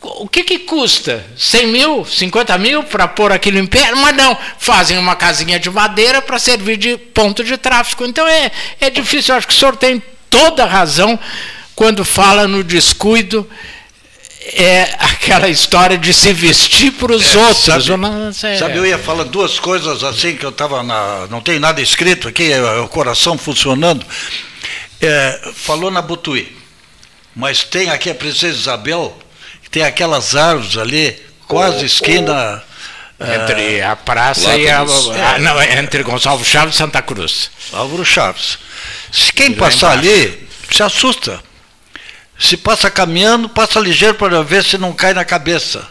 [0.00, 1.24] O que, que custa?
[1.36, 3.92] 100 mil, 50 mil para pôr aquilo em pé?
[3.94, 8.06] Mas não, fazem uma casinha de madeira para servir de ponto de tráfego.
[8.06, 11.18] Então é, é difícil, eu acho que o senhor tem toda a razão
[11.74, 13.48] quando fala no descuido.
[14.52, 17.64] É aquela história de se vestir para os outros.
[17.64, 18.56] sabe- Eu não sei.
[18.56, 21.26] Sabe, eu ia falar duas coisas assim que eu estava na.
[21.28, 24.06] Não tem nada escrito aqui, é o coração funcionando.
[25.00, 26.56] É, falou na Butuí,
[27.34, 29.16] mas tem aqui a Princesa Isabel,
[29.70, 32.62] tem aquelas árvores ali, quase esquina.
[33.18, 37.50] Entre a praça e a, ah, não, entre Gonçalves Chaves e Santa Cruz.
[37.72, 38.58] Álvaro Chaves.
[39.10, 40.08] Se quem lá passar embaixo.
[40.10, 41.40] ali, se assusta.
[42.38, 45.86] Se passa caminhando, passa ligeiro para ver se não cai na cabeça.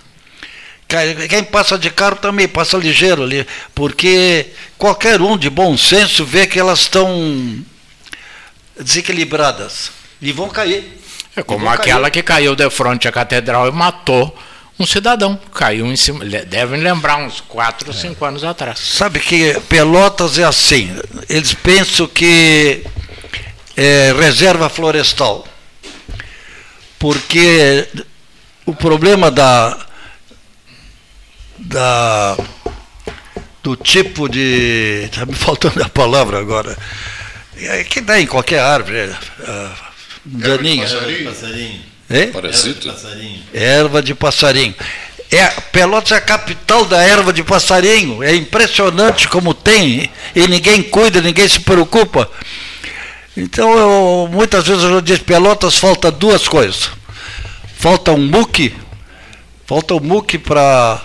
[0.88, 6.46] Quem passa de carro também passa ligeiro ali, porque qualquer um de bom senso vê
[6.46, 7.66] que elas estão
[8.80, 11.02] desequilibradas e vão cair.
[11.36, 12.12] É como aquela cair.
[12.12, 14.38] que caiu de frente à catedral e matou
[14.80, 15.40] um cidadão.
[15.54, 16.24] Caiu em cima.
[16.24, 18.80] Devem lembrar uns 4 ou 5 anos atrás.
[18.80, 20.96] Sabe que Pelotas é assim,
[21.28, 22.86] eles pensam que
[23.76, 25.46] é reserva florestal.
[27.06, 27.88] Porque
[28.66, 29.78] o problema da,
[31.56, 32.36] da
[33.62, 35.04] do tipo de.
[35.06, 36.76] Está me faltando a palavra agora.
[37.58, 38.98] É, que dá em qualquer árvore.
[38.98, 39.12] é,
[39.48, 39.76] ah,
[40.26, 40.82] daninha.
[40.82, 41.26] passarinho.
[41.32, 41.82] Passarinho.
[42.10, 42.32] Hein?
[42.32, 42.92] Parasita?
[42.92, 43.44] Passarinho.
[43.54, 44.76] Erva de passarinho.
[45.32, 48.24] É, Pelotas é a capital da erva de passarinho.
[48.24, 52.28] É impressionante como tem e ninguém cuida, ninguém se preocupa.
[53.38, 56.90] Então, eu, muitas vezes eu já disse, Pelotas falta duas coisas.
[57.78, 58.74] Falta um muque,
[59.66, 61.02] falta um muque para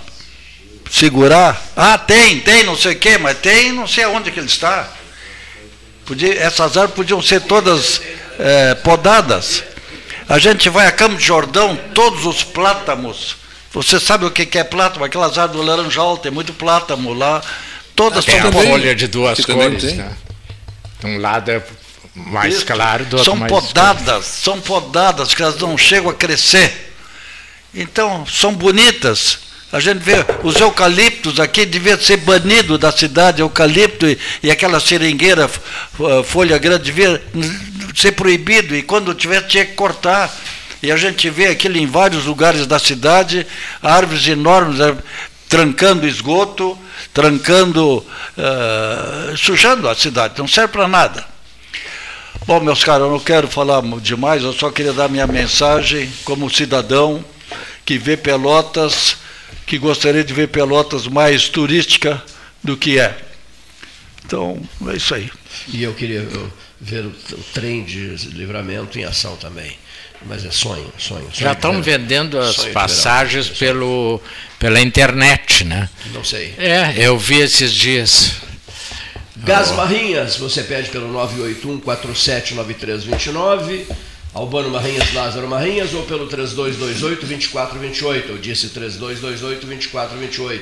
[0.91, 1.61] segurar.
[1.77, 4.89] Ah, tem, tem, não sei o quê, mas tem, não sei aonde que ele está.
[6.07, 8.01] Podia, essas árvores podiam ser todas
[8.39, 9.63] eh, podadas.
[10.29, 13.37] A gente vai a Campo de Jordão, todos os plátamos.
[13.73, 15.05] Você sabe o que que é plátano?
[15.05, 17.43] Aquelas árvores do laranjal, tem muito plátano lá.
[17.95, 19.83] Todas Tem são a folha de duas cores.
[19.83, 19.97] tem.
[19.97, 20.13] Né?
[21.01, 21.63] De um lado é
[22.27, 26.95] mais claro, do São mais podadas, são podadas, que elas não chegam a crescer.
[27.75, 29.51] Então, são bonitas.
[29.73, 34.81] A gente vê os eucaliptos aqui, devia ser banido da cidade, eucalipto e, e aquela
[34.81, 35.49] seringueira,
[36.25, 37.23] folha grande, devia
[37.95, 38.75] ser proibido.
[38.75, 40.35] E quando tiver, tinha que cortar.
[40.83, 43.47] E a gente vê aquilo em vários lugares da cidade,
[43.83, 44.97] árvores enormes eh,
[45.49, 46.77] trancando esgoto,
[47.13, 48.05] trancando,
[48.37, 51.30] eh, sujando a cidade, não serve para nada.
[52.51, 56.51] Bom, meus caros, eu não quero falar demais, eu só queria dar minha mensagem como
[56.51, 57.25] cidadão
[57.87, 59.19] que vê Pelotas,
[59.65, 62.21] que gostaria de ver Pelotas mais turística
[62.61, 63.17] do que é.
[64.25, 65.31] Então, é isso aí.
[65.69, 66.27] E eu queria
[66.81, 69.79] ver o, o trem de livramento em ação também.
[70.27, 71.21] Mas é sonho, sonho.
[71.21, 73.59] sonho Já estão vendendo as Sonho passagens verão.
[73.59, 74.23] pelo,
[74.59, 75.89] pela internet, né?
[76.13, 76.53] Não sei.
[76.59, 78.33] É, eu vi esses dias.
[79.43, 83.87] Gás Marrinhas, você pede pelo 981-479329,
[84.35, 88.29] Albano Marrinhas, Lázaro Marrinhas, ou pelo 3228-2428.
[88.29, 90.61] Eu disse 3228-2428.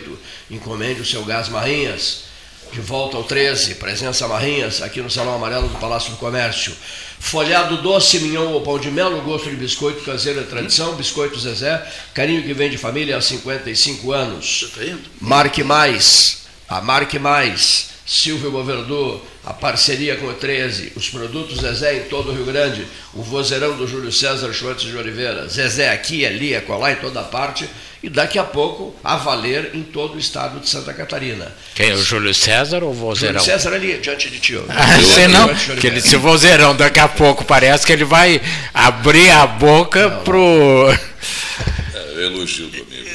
[0.51, 2.29] Encomende o seu Gás Marrinhas.
[2.73, 6.73] De volta ao 13, presença Marrinhas, aqui no Salão Amarelo do Palácio do Comércio.
[7.19, 11.85] Folhado doce, mignon ou pão de mel, gosto de biscoito caseiro é tradição, biscoito Zezé,
[12.15, 14.71] carinho que vem de família há 55 anos.
[15.21, 21.99] Marque Mais, a Marque Mais, Silvio Boverdu, a parceria com o 13, os produtos Zezé
[21.99, 26.25] em todo o Rio Grande, o vozeirão do Júlio César Schwartz de Oliveira, Zezé aqui,
[26.25, 27.69] ali, acolá, em toda parte,
[28.03, 31.55] e daqui a pouco a valer em todo o estado de Santa Catarina.
[31.75, 31.93] Quem?
[31.93, 33.41] O Júlio César ou o Vozeirão?
[33.41, 34.59] Júlio César ali, diante de ti.
[34.71, 35.47] Ah, sei não,
[35.79, 38.41] que ele, se o vozeirão daqui a pouco parece que ele vai
[38.73, 40.91] abrir a boca pro.
[41.95, 43.09] É, elogio do amigo.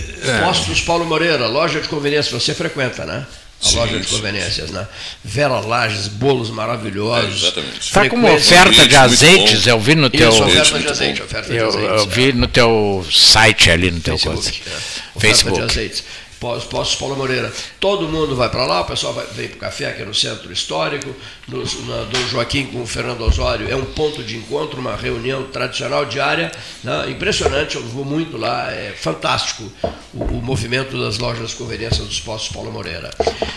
[0.46, 3.26] Postos Paulo Moreira, loja de conveniência, você frequenta, né?
[3.64, 4.86] A Sim, loja de sim, conveniências, né?
[5.24, 7.44] Vera Lages, bolos maravilhosos.
[7.44, 7.94] É, exatamente.
[7.94, 10.30] Tá com uma oferta de azeites, eu vi no teu.
[10.30, 11.90] Isso, oferta de azeite, oferta de Eu, azeites.
[11.92, 14.42] eu vi no teu site ali, no teu coisa.
[14.42, 14.70] Facebook.
[14.70, 14.76] né?
[15.16, 15.58] Oferta Facebook.
[15.60, 16.04] de azeites.
[16.44, 17.52] Pos- Postos Paulo Moreira.
[17.80, 20.52] Todo mundo vai para lá, o pessoal vai, vem para o café aqui no centro
[20.52, 21.16] histórico,
[21.48, 23.72] no, na Dom Joaquim com o Fernando Osório.
[23.72, 26.52] É um ponto de encontro, uma reunião tradicional diária.
[26.84, 27.10] né?
[27.10, 29.72] Impressionante, eu vou muito lá, é fantástico
[30.14, 33.10] o, o movimento das lojas de conveniência dos Postos Paulo Moreira.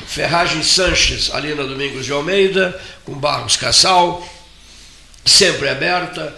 [0.06, 4.24] Ferragem Sanches, ali na Domingos de Almeida, com Barros Cassal,
[5.24, 6.32] sempre aberta,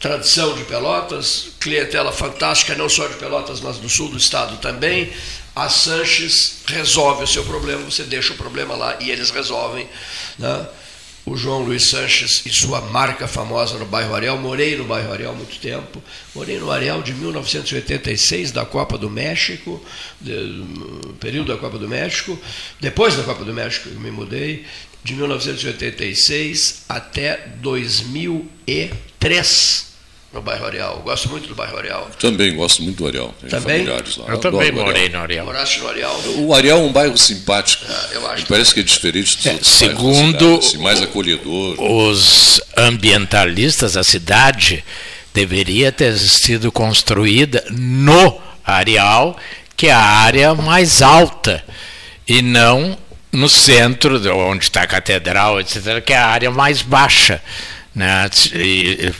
[0.00, 5.12] tradição de Pelotas, clientela fantástica, não só de Pelotas, mas do sul do estado também.
[5.54, 9.86] A Sanches resolve o seu problema, você deixa o problema lá e eles resolvem.
[10.38, 10.66] Né?
[11.26, 14.38] O João Luiz Sanches e sua marca famosa no bairro Ariel.
[14.38, 16.02] Morei no bairro Ariel há muito tempo.
[16.34, 19.84] Morei no Ariel de 1986, da Copa do México,
[20.18, 20.64] de-
[21.20, 22.38] período da Copa do México.
[22.80, 24.64] Depois da Copa do México eu me mudei,
[25.04, 29.89] de 1986 até 2003
[30.32, 30.94] no bairro Areal.
[30.96, 32.10] Eu Gosto muito do bairro Areal.
[32.18, 33.34] Também gosto muito do Areal.
[33.40, 33.60] Também?
[33.60, 34.26] familiares lá.
[34.28, 34.84] Eu também Areal.
[34.86, 35.44] morei no Ariel.
[35.44, 36.20] Moraste no Areal?
[36.38, 37.84] O Areal é um bairro simpático.
[37.88, 41.80] Ah, eu acho parece que é diferente dos É, outros segundo cidade, assim, mais acolhedor.
[41.80, 44.84] Os ambientalistas, a cidade
[45.34, 49.36] deveria ter sido construída no Areal,
[49.76, 51.64] que é a área mais alta,
[52.26, 52.96] e não
[53.32, 57.40] no centro, de onde está a catedral, etc., que é a área mais baixa.
[57.94, 58.30] Né?
[58.54, 59.12] E, eh,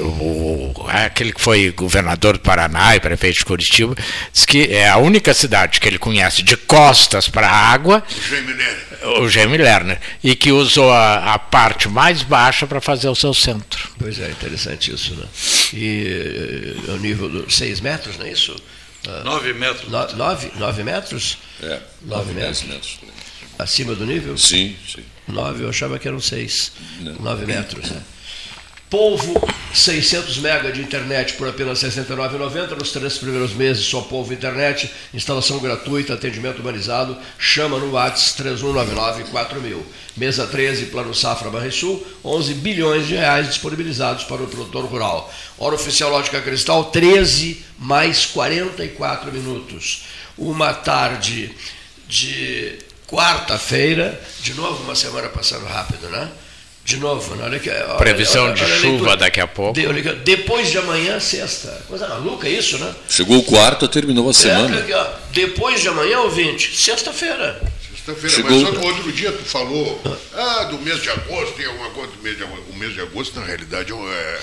[0.00, 3.94] o- aquele que foi governador do Paraná e prefeito de Curitiba
[4.32, 8.02] diz que é a única cidade que ele conhece de costas para a água
[9.20, 13.34] o Jaime Lerner, e que usou a, a parte mais baixa para fazer o seu
[13.34, 13.90] centro.
[13.98, 15.24] Pois é, interessante isso, né?
[15.74, 18.54] E eh, o nível dos 6 metros, não é isso?
[19.08, 19.88] Ah, Nove metros.
[19.90, 21.38] no- nove, nove metros?
[21.62, 22.98] É, Nove 10 metros.
[23.00, 23.12] metros.
[23.58, 24.38] Acima do nível?
[24.38, 25.02] Sim, sim.
[25.26, 26.72] Nove, eu achava que eram seis.
[27.00, 27.14] Não.
[27.14, 28.02] Nove metros, né?
[28.92, 29.32] Polvo,
[29.72, 34.90] 600 mega de internet por apenas R$ 69,90 nos três primeiros meses, só Polvo Internet,
[35.14, 39.80] instalação gratuita, atendimento humanizado, chama no WhatsApp 3199-4000.
[40.14, 45.32] Mesa 13, Plano Safra Barrisul, 11 bilhões de reais disponibilizados para o produtor rural.
[45.56, 50.02] Hora oficial Lógica Cristal, 13 mais 44 minutos.
[50.36, 51.50] Uma tarde
[52.06, 52.78] de
[53.12, 56.28] quarta-feira, de novo uma semana passando rápido, né?
[56.84, 57.44] De novo, né?
[57.44, 59.74] olha que, olha, Previsão olha, de olha a chuva daqui a pouco.
[59.74, 61.68] De- depois de amanhã, sexta.
[61.86, 62.92] Coisa maluca isso, né?
[63.08, 64.78] Chegou o quarto, terminou a É, semana.
[64.80, 67.60] aqui, ó, depois de amanhã, ouvinte, sexta-feira.
[68.04, 70.02] Sexta-feira, Chegou- mas só que outro dia tu falou,
[70.34, 72.64] ah, do mês de agosto, tem alguma coisa do mês de agosto.
[72.70, 73.92] O mês de agosto, na realidade,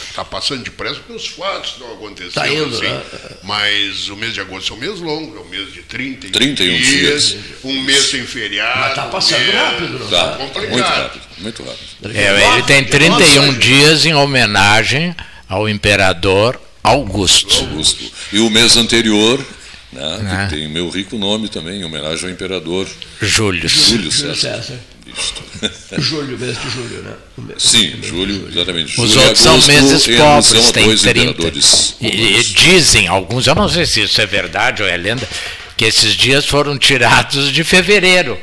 [0.07, 2.33] está passando depressa porque os fatos estão acontecendo.
[2.35, 2.87] Tá indo, assim.
[2.87, 3.03] né?
[3.43, 6.77] Mas o mês de agosto é um mês longo, é um mês de 31, 31
[6.79, 7.35] dias.
[7.65, 8.79] um mês sem feriado.
[8.79, 10.37] Mas tá passando um mês- rápido, não Tá, tá?
[10.37, 10.71] complicado.
[10.71, 12.17] muito rápido, muito rápido.
[12.17, 15.13] É, ele tem 31 dias em homenagem
[15.49, 17.53] ao imperador Augusto.
[17.59, 18.03] Augusto.
[18.31, 19.43] E o mês anterior,
[19.91, 20.47] né, É.
[20.47, 22.87] que tem meu rico nome também, em homenagem ao imperador
[23.21, 23.67] Júlio.
[23.67, 24.35] Júlio Júlio César.
[24.35, 24.79] César.
[25.07, 25.41] Isto.
[26.01, 27.13] Julho, mês de julho, né?
[27.57, 28.91] Sim, julho, exatamente.
[29.01, 31.21] Os julho e outros são meses alusão pobres, tem dois 30.
[31.31, 35.27] imperadores E, e dizem alguns, eu não sei se isso é verdade ou é lenda,
[35.75, 38.37] que esses dias foram tirados de fevereiro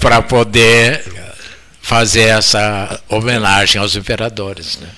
[0.00, 1.04] para poder
[1.82, 4.78] fazer essa homenagem aos imperadores.
[4.80, 4.88] Né?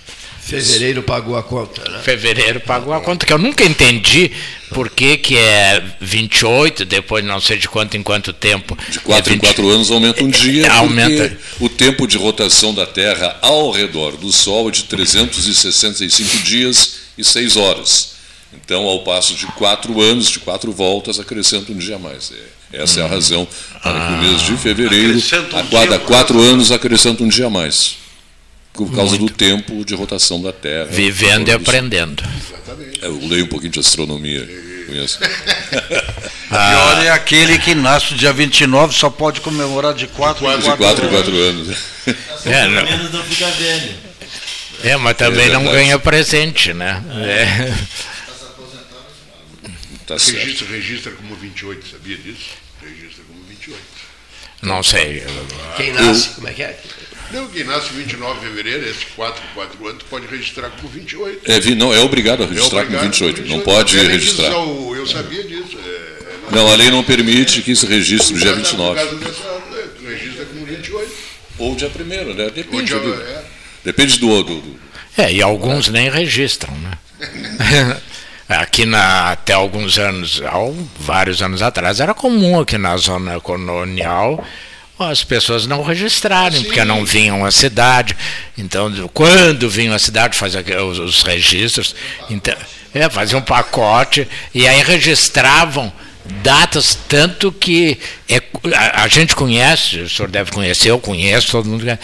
[0.49, 2.01] Fevereiro pagou a conta, né?
[2.03, 4.31] Fevereiro pagou a conta, que eu nunca entendi
[4.71, 8.77] por que, que é 28, depois não sei de quanto em quanto tempo.
[8.89, 11.29] de quatro é em quatro anos aumenta um dia, É, aumenta.
[11.59, 16.95] porque o tempo de rotação da Terra ao redor do Sol é de 365 dias
[17.19, 18.17] e 6 horas.
[18.55, 22.33] Então, ao passo de quatro anos, de quatro voltas, acrescenta um dia a mais.
[22.73, 23.11] É, essa é a Hum.
[23.11, 23.49] razão
[23.83, 24.45] para que o mês Ah.
[24.51, 27.97] de fevereiro, Acrescenta um a cada dia, quatro anos, acrescenta um dia a mais.
[28.87, 30.87] Por causa do tempo de rotação da Terra.
[30.91, 32.23] Vivendo e aprendendo.
[33.03, 34.49] É, Eu leio um pouquinho de astronomia.
[34.87, 35.19] Conheço.
[36.49, 40.77] Pior é aquele que nasce dia 29, só pode comemorar de 4 em De 4
[40.85, 41.77] quatro em quatro anos.
[42.07, 42.13] É,
[42.63, 43.95] Pelo não- menos não fica velho.
[44.83, 47.03] É, mas também É não ganha presente, né?
[47.27, 47.75] É.
[50.07, 50.39] Tá certo.
[50.39, 52.47] Registra, registra como 28, sabia disso?
[52.83, 53.79] Registra como 28.
[54.63, 55.23] Não sei.
[55.77, 56.81] Quem nasce, como é que é?
[57.33, 61.41] Não, quem nasce 29 de fevereiro, esse 4 em 4 anos, pode registrar como 28.
[61.51, 63.43] É, vi- não, é obrigado a É registrar com obrigado 28.
[63.43, 64.49] por Não pode É registrar.
[64.49, 64.55] diz,
[64.97, 65.79] Eu, sabia disso.
[65.85, 66.09] É,
[66.51, 68.95] Não, a lei não permite que se registre no dia Por 29.
[68.99, 71.13] causa dessa, é, tu registra como 28.
[71.59, 72.51] Ou dia 1 né?
[72.55, 72.77] Depende.
[72.77, 73.45] Ou dia- do- é.
[73.85, 74.81] Depende do, do- do-
[75.19, 76.93] É, e alguns nem registram, né?
[78.49, 80.41] Aqui na, até alguns anos,
[80.99, 84.43] vários anos atrás, era comum aqui na zona colonial
[84.99, 88.17] as pessoas não registrarem, porque não vinham à cidade.
[88.57, 91.95] Então, quando vinham à cidade, faziam os, os registros,
[92.29, 92.55] então,
[92.95, 95.93] é, faziam um pacote e aí registravam
[96.43, 98.43] datas, tanto que é,
[98.75, 102.01] a, a gente conhece, o senhor deve conhecer, eu conheço, todo mundo conhece.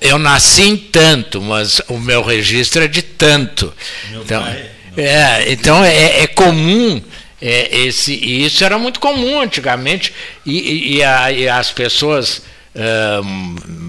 [0.00, 3.72] Eu nasci em tanto, mas o meu registro é de tanto.
[4.10, 7.02] Meu Então, pai- é, então é, é comum.
[7.40, 10.12] É, esse, e isso era muito comum antigamente,
[10.44, 12.42] e, e- a- e as pessoas
[12.76, 13.20] ah,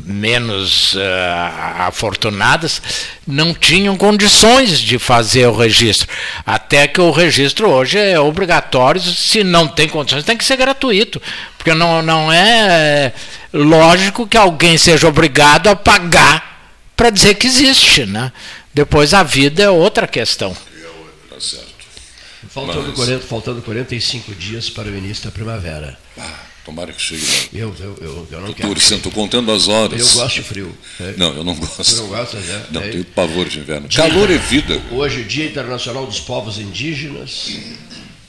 [0.06, 2.82] menos ah, afortunadas
[3.28, 6.08] não tinham condições de fazer o registro.
[6.46, 11.22] Até que o registro hoje é obrigatório, se não tem condições, tem que ser gratuito.
[11.58, 13.14] Porque não, não é
[13.54, 18.06] lógico que alguém seja obrigado a pagar para dizer que existe.
[18.08, 18.32] Né?
[18.74, 20.56] Depois a vida é outra questão.
[21.30, 21.69] Tá certo.
[22.48, 26.00] Faltando, Mas- 40, faltando 45 dias para o início da primavera.
[26.18, 27.60] Ah, tomara que chegue lá.
[27.62, 29.00] Eu, eu, eu, eu não Tô quero.
[29.02, 30.00] tô contando as horas.
[30.00, 30.78] Eu gosto de frio.
[31.02, 31.14] É.
[31.18, 31.96] Não, eu não gosto.
[31.98, 32.66] não gosta, né?
[32.72, 32.90] Não, É.
[32.90, 33.90] tenho pavor de inverno.
[33.94, 34.82] Calor é vida.
[34.92, 37.50] Hoje, Dia Internacional dos Povos Indígenas.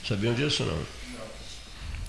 [0.08, 0.78] Sabiam disso ou não?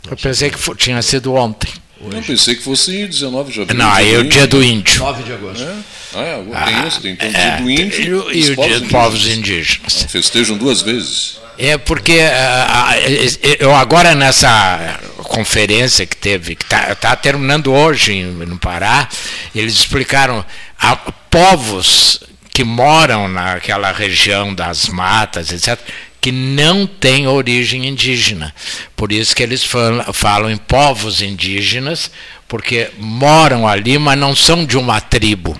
[0.09, 1.71] Eu pensei que tinha sido ontem.
[2.03, 3.77] Eu pensei que fosse 19 de abril.
[3.77, 4.99] Não, aí é o dia do índio.
[4.99, 5.67] 9 de agosto.
[6.13, 8.49] Ah, é, tem isso, tem então o É, dia do índio e o- e, os
[8.49, 10.03] o dia dos povos indígenas.
[10.05, 11.39] Ah, Festejam duas vezes.
[11.57, 12.95] É porque ah, ah,
[13.59, 19.07] eu agora nessa conferência que teve, que está terminando hoje no Pará,
[19.55, 20.43] eles explicaram
[20.79, 22.19] a povos
[22.53, 25.79] que moram naquela região das matas, etc.,
[26.21, 28.53] que não têm origem indígena.
[28.95, 32.11] Por isso que eles falam, falam em povos indígenas,
[32.47, 35.59] porque moram ali, mas não são de uma tribo.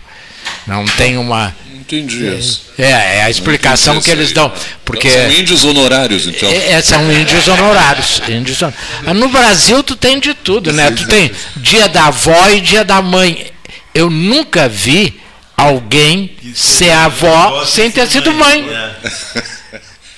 [0.68, 1.54] Não tem uma.
[1.74, 2.68] Entendi isso.
[2.78, 4.54] É, é a explicação que eles dão.
[4.86, 6.50] Porque São índios honorários, então.
[6.50, 8.22] é, é, são índios honorários.
[8.30, 10.92] Índios Ah, No Brasil tu tem de tudo, né?
[10.92, 13.52] Tu tem dia da avó e dia da mãe.
[13.94, 15.20] Eu nunca vi
[15.58, 18.66] alguém ser avó sem ter sido mãe.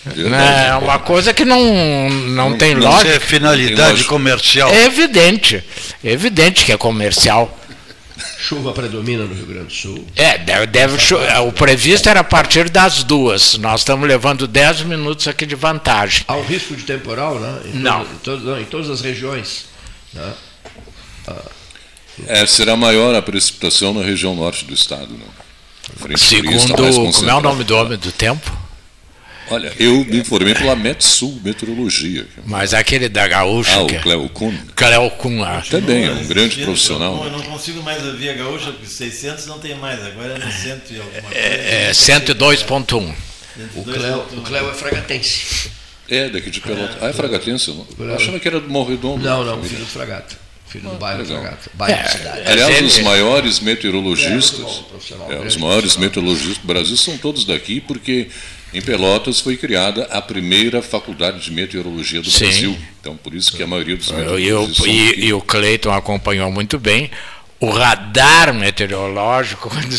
[0.05, 0.67] Né?
[0.69, 3.15] É uma coisa que não, não, Não- tem não Isso lógica.
[3.15, 4.09] é finalidade lógica.
[4.09, 4.69] comercial.
[4.69, 5.63] É evidente.
[6.03, 7.59] É evidente que é comercial.
[8.37, 10.05] Chuva predomina no Rio Grande do Sul.
[10.17, 13.57] É, deve, deve cho- o previsto era a partir das duas.
[13.57, 16.25] Nós estamos levando 10 minutos aqui de vantagem.
[16.27, 17.59] Há um risco de temporal, né?
[17.73, 17.99] Em Não.
[17.99, 19.65] todo- em todo- não, em todas as regiões.
[20.13, 20.33] Né?
[22.27, 25.07] É, será maior a precipitação na região norte do estado.
[25.13, 25.25] Né?
[25.97, 28.51] Frente Segundo, como é o nome do homem do tempo?
[29.49, 32.25] Olha, eu me informei pela Metsul Meteorologia.
[32.45, 34.55] Mas aquele da Gaúcha, Ah, o é Cleo Kuhn.
[34.75, 35.61] Cleo Kuhn lá.
[35.69, 37.23] Também, é um grande Eu- profissional.
[37.25, 40.51] Eu, não consigo mais ouvir a gaúcha, porque 600 não tem mais, agora é no
[40.51, 41.37] 100 e alguma coisa.
[41.37, 43.13] É, 102.1.
[43.75, 45.69] O Cléo, o Cléo é fragatense.
[46.09, 46.97] É, daqui de Pelotas.
[47.01, 47.69] Ah, é Fragatense?
[47.69, 49.23] Eu não- achava que era do Morredondo.
[49.23, 50.35] Não, não, filho do Fragata.
[50.67, 51.39] Filho do bairro legal.
[51.39, 51.69] Fragata.
[51.75, 52.41] Bairro É, de cidade.
[52.45, 54.85] Aliás, Ele- os maiores É, meteorologistas, bom,
[55.25, 58.27] é, grande os maiores meteorologistas do Brasil são todos daqui, porque
[58.73, 62.45] em Pelotas foi criada a primeira faculdade de meteorologia do Sim.
[62.45, 62.77] Brasil.
[62.99, 66.79] Então, por isso que a maioria dos meteorologistas são e- e o Cleiton acompanhou muito
[66.79, 67.09] bem.
[67.59, 69.95] O radar meteorológico, quando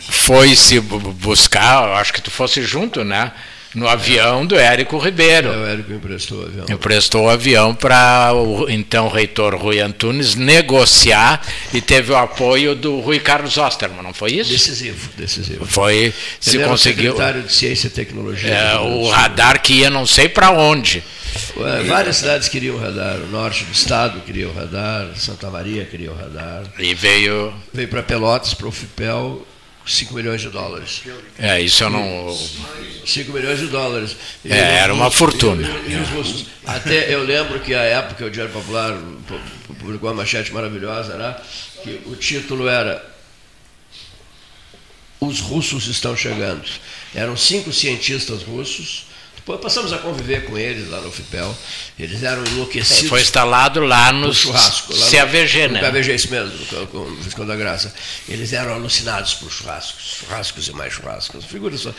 [0.00, 3.32] foi se bu- buscar, eu acho que tu fosse junto, né?
[3.74, 5.48] No avião do Érico Ribeiro.
[5.52, 6.66] É, o Érico emprestou o avião.
[6.70, 11.40] Emprestou o avião para o então reitor Rui Antunes negociar
[11.72, 14.50] e teve o apoio do Rui Carlos Osterman, não foi isso?
[14.52, 15.66] Decisivo, decisivo.
[15.66, 17.12] Foi, se Ele era o conseguiu.
[17.12, 18.48] secretário de Ciência e Tecnologia.
[18.48, 21.02] é, o radar que ia não sei para onde.
[21.88, 23.16] Várias cidades queriam radar.
[23.16, 26.62] O norte do estado queria o radar, Santa Maria queria o radar.
[26.78, 27.52] E veio.
[27.72, 29.44] Veio para Pelotas, para o FIPEL,
[29.86, 31.02] 5 milhões de dólares.
[31.38, 32.38] É, isso eu não.
[33.06, 34.16] 5 milhões de dólares.
[34.44, 35.62] E É, era uma fortuna.
[35.86, 38.92] e- os até eu lembro que a época o Diário Popular
[39.28, 41.36] pu- pu- publicou uma manchete maravilhosa, né?
[41.82, 43.04] que o título era
[45.20, 46.62] Os russos estão chegando.
[47.14, 49.06] Eram cinco cientistas russos.
[49.46, 51.54] Depois passamos a conviver com eles lá no FIPEL.
[51.98, 53.10] Eles eram enlouquecidos.
[53.10, 54.96] Foi instalado lá no no churrasco.
[54.96, 55.80] Lá no- CAVG, no né?
[55.82, 57.92] KVG, isso mesmo, no- com o Visconde da Graça.
[58.26, 61.44] Eles eram alucinados por churrascos, churrascos e mais churrascos.
[61.44, 61.92] Figuras só.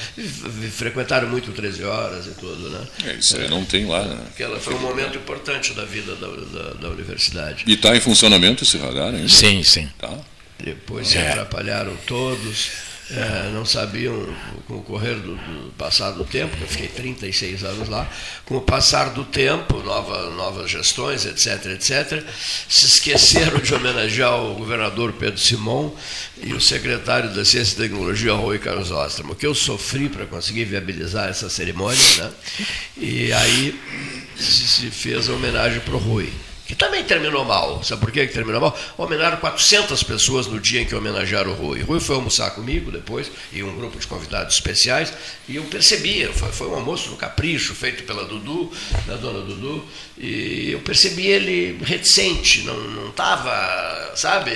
[0.72, 2.88] Frequentaram muito o 13 horas e tudo, né?
[3.06, 4.04] É, isso aí não tem lá.
[4.04, 4.18] Né?
[4.34, 7.64] Aquela foi um momento importante da vida da, da, da universidade.
[7.68, 9.30] E está em funcionamento esse radar ainda?
[9.30, 9.88] Sim, sim.
[10.00, 10.12] Tá.
[10.60, 11.30] Depois se É.
[11.30, 12.70] atrapalharam todos,
[13.12, 14.28] eh, não sabiam,
[14.68, 18.10] com o correr do, do passar do tempo, eu fiquei 36 anos lá,
[18.46, 22.24] com o passar do tempo, nova, novas gestões, etc, etc,
[22.68, 25.92] se esqueceram de homenagear o governador Pedro Simon
[26.42, 30.66] e o secretário da Ciência e Tecnologia, Rui Carlos Ostramo, que eu sofri para conseguir
[30.66, 32.32] viabilizar essa cerimônia, né?
[32.98, 33.80] e aí
[34.36, 36.34] se, se fez a homenagem para o Rui
[36.66, 37.84] que também terminou mal.
[37.84, 38.78] Sabe por que terminou mal?
[38.98, 41.82] Homenagearam 400 pessoas no dia em que homenagearam o Rui.
[41.82, 45.14] Rui foi almoçar comigo depois, e um grupo de convidados especiais,
[45.48, 48.72] e eu percebia, foi, foi um almoço no capricho, feito pela Dudu,
[49.06, 49.86] da dona Dudu,
[50.18, 54.52] e eu percebi ele reticente, não estava, sabe,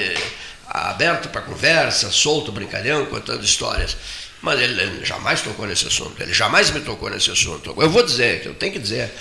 [0.68, 3.96] aberto para conversa, solto, brincalhão, contando histórias.
[4.42, 7.76] Mas ele, ele jamais tocou nesse assunto, ele jamais me tocou nesse assunto.
[7.78, 9.12] Eu vou dizer, eu tenho que dizer.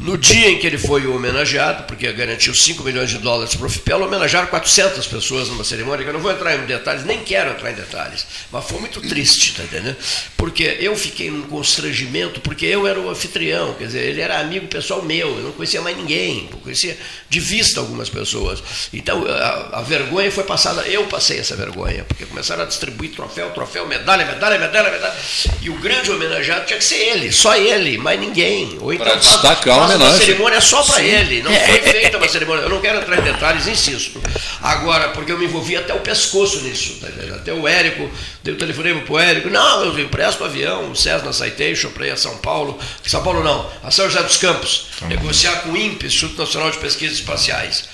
[0.00, 3.70] No dia em que ele foi homenageado, porque garantiu 5 milhões de dólares para o
[3.70, 7.50] FIPEL, homenagearam 400 pessoas numa cerimônia, que eu não vou entrar em detalhes, nem quero
[7.50, 9.96] entrar em detalhes, mas foi muito triste, tá entendendo?
[10.38, 14.66] Porque eu fiquei num constrangimento, porque eu era o anfitrião, quer dizer, ele era amigo
[14.68, 16.96] pessoal meu, eu não conhecia mais ninguém, eu conhecia
[17.28, 18.62] de vista algumas pessoas.
[18.94, 23.50] Então a, a vergonha foi passada, eu passei essa vergonha, porque começaram a distribuir troféu,
[23.50, 25.14] troféu, medalha, medalha, medalha, medalha,
[25.60, 28.78] e o grande homenageado tinha que ser ele, só ele, mais ninguém.
[28.80, 30.26] Ou então Pra faz- destacar a faz uma homenagem.
[30.26, 32.62] cerimônia só para ele, não foi feita uma cerimônia.
[32.62, 34.20] Eu não quero entrar em detalhes, insisto.
[34.62, 38.10] Agora, porque eu me envolvi até o pescoço nisso, tá até o Érico,
[38.42, 42.10] dei o telefonema pro Érico, não, eu empresto o avião, o Cessna Citation para ir
[42.10, 46.06] a São Paulo, São Paulo não, a São José dos Campos, negociar com o INPE,
[46.06, 47.88] Instituto Nacional de Pesquisas Espaciais.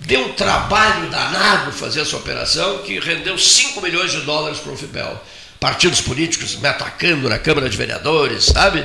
[0.00, 4.76] Deu um trabalho danado fazer essa operação que rendeu 5 milhões de dólares para o
[4.76, 5.20] FIPEL.
[5.60, 8.82] Partidos políticos me atacando na Câmara de Vereadores, sabe?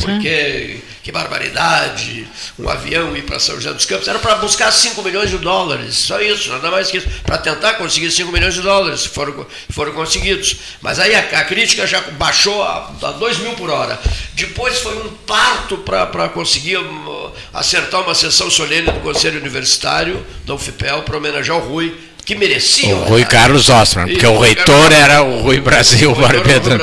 [0.00, 2.26] Porque que barbaridade,
[2.58, 4.08] um avião ir para São José dos Campos.
[4.08, 7.06] Era para buscar 5 milhões de dólares, só isso, nada mais que isso.
[7.22, 10.56] Para tentar conseguir 5 milhões de dólares, foram, foram conseguidos.
[10.82, 13.96] Mas aí a, a crítica já baixou a, a 2 mil por hora.
[14.34, 20.54] Depois foi um parto para conseguir hum, acertar uma sessão solene do Conselho Universitário, da
[20.54, 21.96] UFPEL, para homenagear o Rui,
[22.26, 22.94] que merecia.
[22.96, 26.76] O Rui Carlos Ostrman, porque o reitor era o Rui Brasil Barbeda.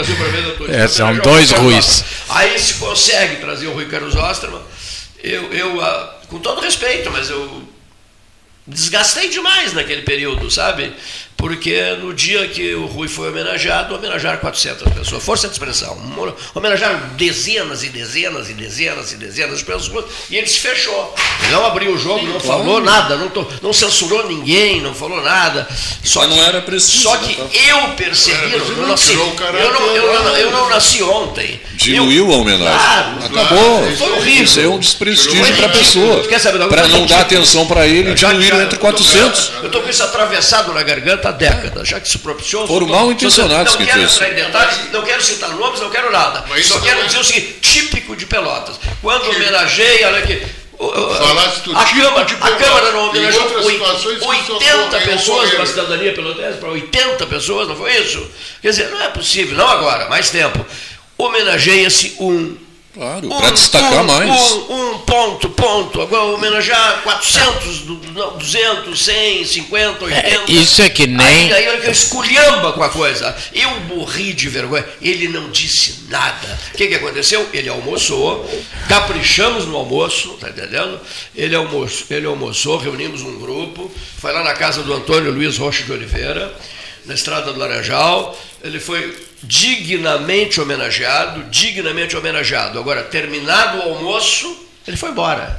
[0.70, 2.06] É, são dois Ruis.
[2.30, 4.62] Aí se consegue trazer o Rui Carlos Osterman.
[5.22, 7.62] Eu, eu ah, com todo respeito, mas eu
[8.66, 10.94] desgastei demais naquele período, sabe?
[11.38, 15.24] Porque no dia que o Rui foi homenageado, homenagearam 400 pessoas.
[15.24, 15.98] Força de expressão.
[16.56, 21.14] Homenagearam dezenas e dezenas e dezenas e dezenas de pessoas e ele se fechou.
[21.44, 23.32] Ele não abriu o jogo, não falou nada, não,
[23.62, 25.68] não censurou ninguém, não falou nada.
[26.04, 27.04] Só Mas que, não era preciso.
[27.04, 27.28] Só né?
[27.28, 31.60] que Tá- eu percebi, eu não nasci, eu, não, eu, não, eu não nasci ontem.
[31.74, 32.74] Diluiu a homenagem.
[32.74, 33.92] Claro, Acabou.
[33.98, 34.44] Foi horrível.
[34.44, 36.24] Isso é um desprestígio para a pessoa.
[36.70, 39.52] Para não dar atenção para ele, diluíram entre 400.
[39.62, 42.68] Eu estou com isso atravessado na garganta há décadas, já que se propiciou.
[42.68, 46.12] Foram mal intencionados Não que quero entrar em detalhes, não quero citar nomes, não quero
[46.12, 46.44] nada.
[46.48, 48.80] Mas Só quero é- dizer o seguinte: típico de Pelotas.
[49.02, 50.42] Quando homenageia, olha aqui.
[51.64, 52.52] do a, Câmara, de a.
[52.58, 55.66] Câmara não homenageou outras oit- situações que 80 socorreram, pessoas para a ocorreram.
[55.68, 58.28] cidadania pelotense, para 80 pessoas, não foi isso?
[58.62, 60.66] Quer dizer, não é possível, não agora, mais tempo.
[61.18, 62.58] Homenageia-se um
[62.94, 64.30] Claro, para destacar um, mais.
[64.52, 66.00] Um, um ponto, ponto.
[66.00, 70.28] Agora homenagear 400, du- não, 200, 100, 50, 80.
[70.28, 71.26] É, isso é que nem.
[71.26, 73.36] Aí, aí olha que esculhamba com a coisa.
[73.52, 74.86] Eu morri de vergonha.
[75.02, 76.60] Ele não disse nada.
[76.72, 77.50] O que, que aconteceu?
[77.52, 78.48] Ele almoçou,
[78.88, 81.00] caprichamos no almoço, tá entendendo?
[81.36, 85.84] Ele, almoçou, ele almoçou, reunimos um grupo, foi lá na casa do Antônio Luiz Rocha
[85.84, 86.54] de Oliveira,
[87.06, 88.38] na estrada do Laranjal.
[88.64, 92.80] Ele foi dignamente homenageado, dignamente homenageado.
[92.80, 94.56] Agora, terminado o almoço,
[94.88, 95.58] ele foi embora.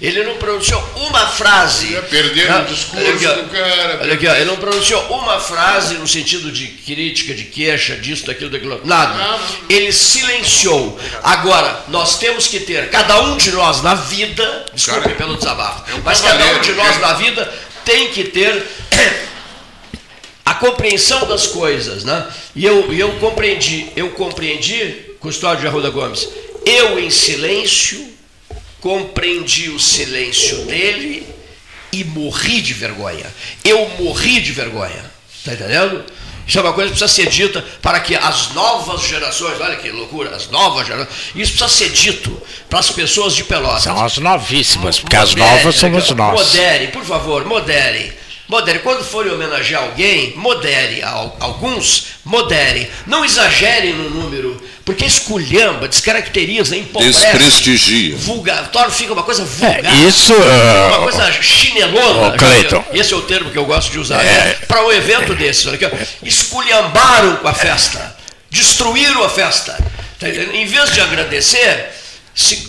[0.00, 1.88] Ele não pronunciou uma frase.
[1.92, 3.34] Ia perder Ah, o discurso olha aqui, ó.
[3.34, 3.98] do cara.
[4.02, 8.26] Olha aqui, ó, ele não pronunciou uma frase no sentido de crítica, de queixa, disso,
[8.26, 8.80] daquilo, daquilo.
[8.84, 9.38] Nada.
[9.68, 10.98] Ele silenciou.
[11.22, 16.00] Agora, nós temos que ter, cada um de nós na vida, desculpe pelo desabafo, é
[16.04, 17.00] mas cada um de nós né?
[17.02, 17.52] na vida
[17.84, 18.64] tem que ter
[20.60, 22.28] compreensão das coisas, né?
[22.54, 26.28] E eu, eu compreendi, eu compreendi, Custódio de Arruda Gomes,
[26.64, 28.08] eu em silêncio
[28.80, 31.26] compreendi o silêncio dele
[31.92, 33.26] e morri de vergonha.
[33.64, 35.10] Eu morri de vergonha.
[35.34, 36.04] Está entendendo?
[36.46, 39.88] Isso é uma coisa que precisa ser dita para que as novas gerações, olha que
[39.90, 43.84] loucura, as novas gerações, isso precisa ser dito para as pessoas de Pelotas.
[43.84, 46.40] São as novíssimas, porque as novas somos nós.
[46.40, 48.12] Modere, por favor, modere.
[48.50, 48.80] Modere.
[48.80, 51.00] Quando forem homenagear alguém, modere.
[51.02, 52.90] Al- Alguns, modere.
[53.06, 57.20] Não exagere no número, porque esculhamba, descaracteriza, empobrece.
[57.20, 58.16] Desprestigia.
[58.16, 59.84] Vulgar, torna, fica uma coisa vulgar.
[59.84, 62.28] É, isso, Uma ah, coisa chinelona.
[62.28, 62.84] Ô, Cleiton.
[62.92, 64.20] Esse é o termo que eu gosto de usar.
[64.24, 64.58] É.
[64.66, 65.64] Para um evento desses.
[65.66, 66.06] Olha aqui.
[66.24, 68.16] Esculhambaram com a festa.
[68.50, 69.78] Destruíram a festa.
[70.18, 70.56] Tá entendendo?
[70.56, 71.86] Em vez de agradecer,
[72.34, 72.68] se,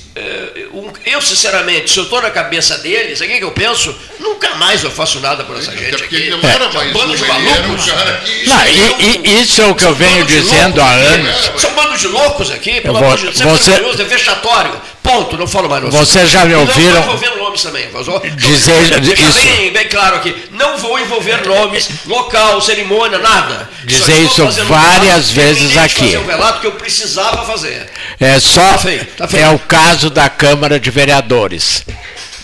[1.05, 3.95] eu, sinceramente, se eu estou na cabeça deles, sabe o que eu penso?
[4.19, 6.25] Nunca mais eu faço nada por essa gente Até porque aqui.
[6.27, 7.85] ele não era É, mais um bando um, de ele era um malucos.
[7.91, 8.45] cara que...
[8.49, 11.13] não, e- e- isso é o que eu venho dizendo há loucos aqui.
[11.15, 11.61] anos.
[11.61, 13.35] São um bando de loucos aqui, pelo amor de Deus.
[13.35, 14.81] Isso é é vexatório.
[15.03, 15.83] Ponto, não falo mais.
[15.85, 17.87] Vocês já me ouviram Não vou envolver nomes também.
[18.35, 19.41] Dizer isso.
[19.41, 20.35] Bem, bem claro aqui.
[20.51, 23.67] Não vou envolver nomes, local, cerimônia, nada.
[23.83, 26.05] Dizer isso fazendo várias um vezes aqui.
[26.05, 27.89] fazer o relato que eu precisava fazer.
[28.19, 29.43] É só Tá feito, tá feito.
[29.43, 31.83] é o caso da Câmara de Vereadores.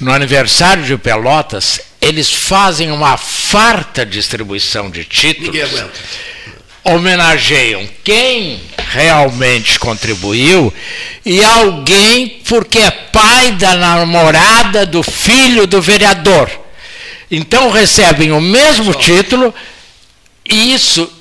[0.01, 5.47] No aniversário de Pelotas, eles fazem uma farta distribuição de títulos.
[5.47, 5.99] Ninguém aguenta.
[6.87, 10.73] Homenageiam quem realmente contribuiu
[11.25, 16.49] e alguém porque é pai da namorada do filho do vereador.
[17.29, 19.53] Então recebem o mesmo título
[20.49, 21.11] e isso,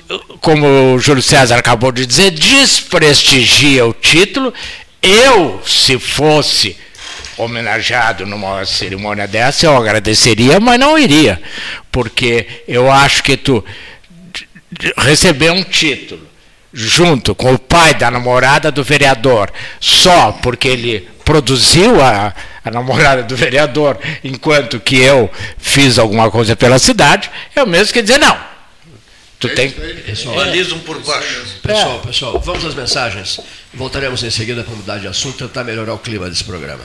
[0.41, 4.55] como o Júlio César acabou de dizer, desprestigia o título.
[5.03, 6.77] Eu, se fosse
[7.37, 11.43] homenageado numa cerimônia dessa, eu agradeceria, mas não iria,
[11.91, 13.65] porque eu acho que tu
[14.97, 16.27] receber um título
[16.73, 19.51] junto com o pai da namorada do vereador,
[19.81, 26.55] só porque ele produziu a, a namorada do vereador, enquanto que eu fiz alguma coisa
[26.55, 28.37] pela cidade, é o mesmo que dizer, não.
[29.39, 29.75] Tu tem,
[30.35, 31.45] Balizam por baixo.
[31.63, 33.39] Pessoal, pessoal, vamos às mensagens.
[33.75, 36.85] Voltaremos em seguida para mudar de assunto, tentar melhorar o clima desse programa.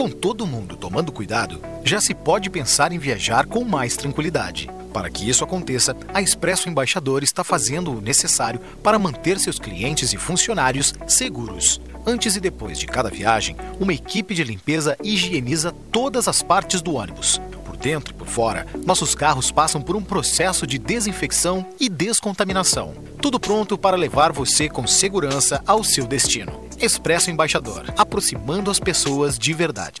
[0.00, 4.66] Com todo mundo tomando cuidado, já se pode pensar em viajar com mais tranquilidade.
[4.94, 10.14] Para que isso aconteça, a Expresso Embaixador está fazendo o necessário para manter seus clientes
[10.14, 11.82] e funcionários seguros.
[12.06, 16.94] Antes e depois de cada viagem, uma equipe de limpeza higieniza todas as partes do
[16.94, 17.40] ônibus.
[17.64, 22.94] Por dentro e por fora, nossos carros passam por um processo de desinfecção e descontaminação.
[23.20, 26.68] Tudo pronto para levar você com segurança ao seu destino.
[26.80, 30.00] Expresso Embaixador, aproximando as pessoas de verdade.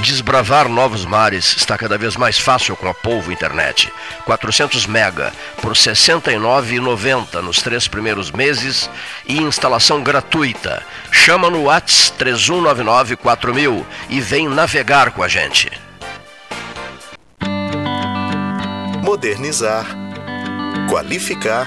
[0.00, 3.90] Desbravar novos mares está cada vez mais fácil com a Polvo Internet.
[4.26, 5.32] 400 mega
[5.62, 8.90] por R$ 69,90 nos três primeiros meses
[9.26, 10.82] e instalação gratuita.
[11.10, 15.70] Chama no Whats 3199 4000 e vem navegar com a gente.
[19.02, 19.86] Modernizar,
[20.90, 21.66] qualificar,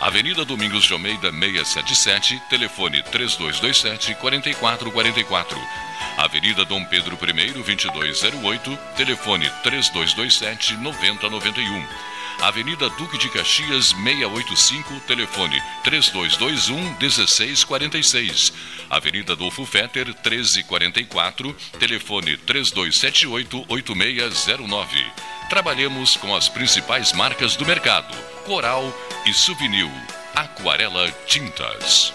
[0.00, 5.58] Avenida Domingos de Almeida 677, telefone 3227 4444.
[6.18, 11.86] Avenida Dom Pedro I 2208, telefone 3227 9091.
[12.42, 18.52] Avenida Duque de Caxias 685, telefone 3221 1646.
[18.90, 25.12] Avenida Adolfo Fetter 1344, telefone 3278 8609.
[25.48, 28.14] Trabalhamos com as principais marcas do mercado:
[28.44, 28.92] Coral
[29.26, 29.90] e Souvenir.
[30.34, 32.12] Aquarela Tintas.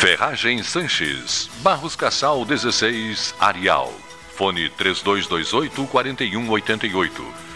[0.00, 3.92] Ferragem Sanches, Barros Cassal 16, Arial.
[4.34, 7.49] Fone 3228 4188.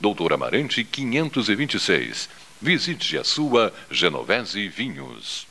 [0.00, 2.28] Doutor Amarante 526.
[2.58, 5.49] Visite a sua Genovese Vinhos.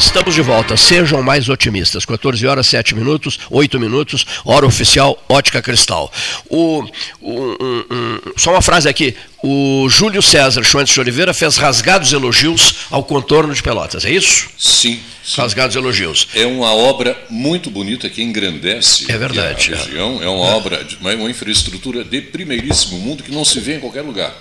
[0.00, 0.78] Estamos de volta.
[0.78, 2.06] Sejam mais otimistas.
[2.06, 6.10] 14 horas 7 minutos, 8 minutos, hora oficial Ótica Cristal.
[6.48, 6.82] O,
[7.20, 9.14] o um, um, só uma frase aqui.
[9.42, 14.48] O Júlio César Schwantz de Oliveira fez rasgados elogios ao contorno de Pelotas, é isso?
[14.58, 15.00] Sim.
[15.22, 15.40] sim.
[15.40, 16.28] Rasgados elogios.
[16.34, 20.18] É uma obra muito bonita que engrandece é verdade, a região.
[20.22, 20.54] É, é uma é.
[20.54, 24.34] obra, de, uma infraestrutura de primeiríssimo mundo que não se vê em qualquer lugar.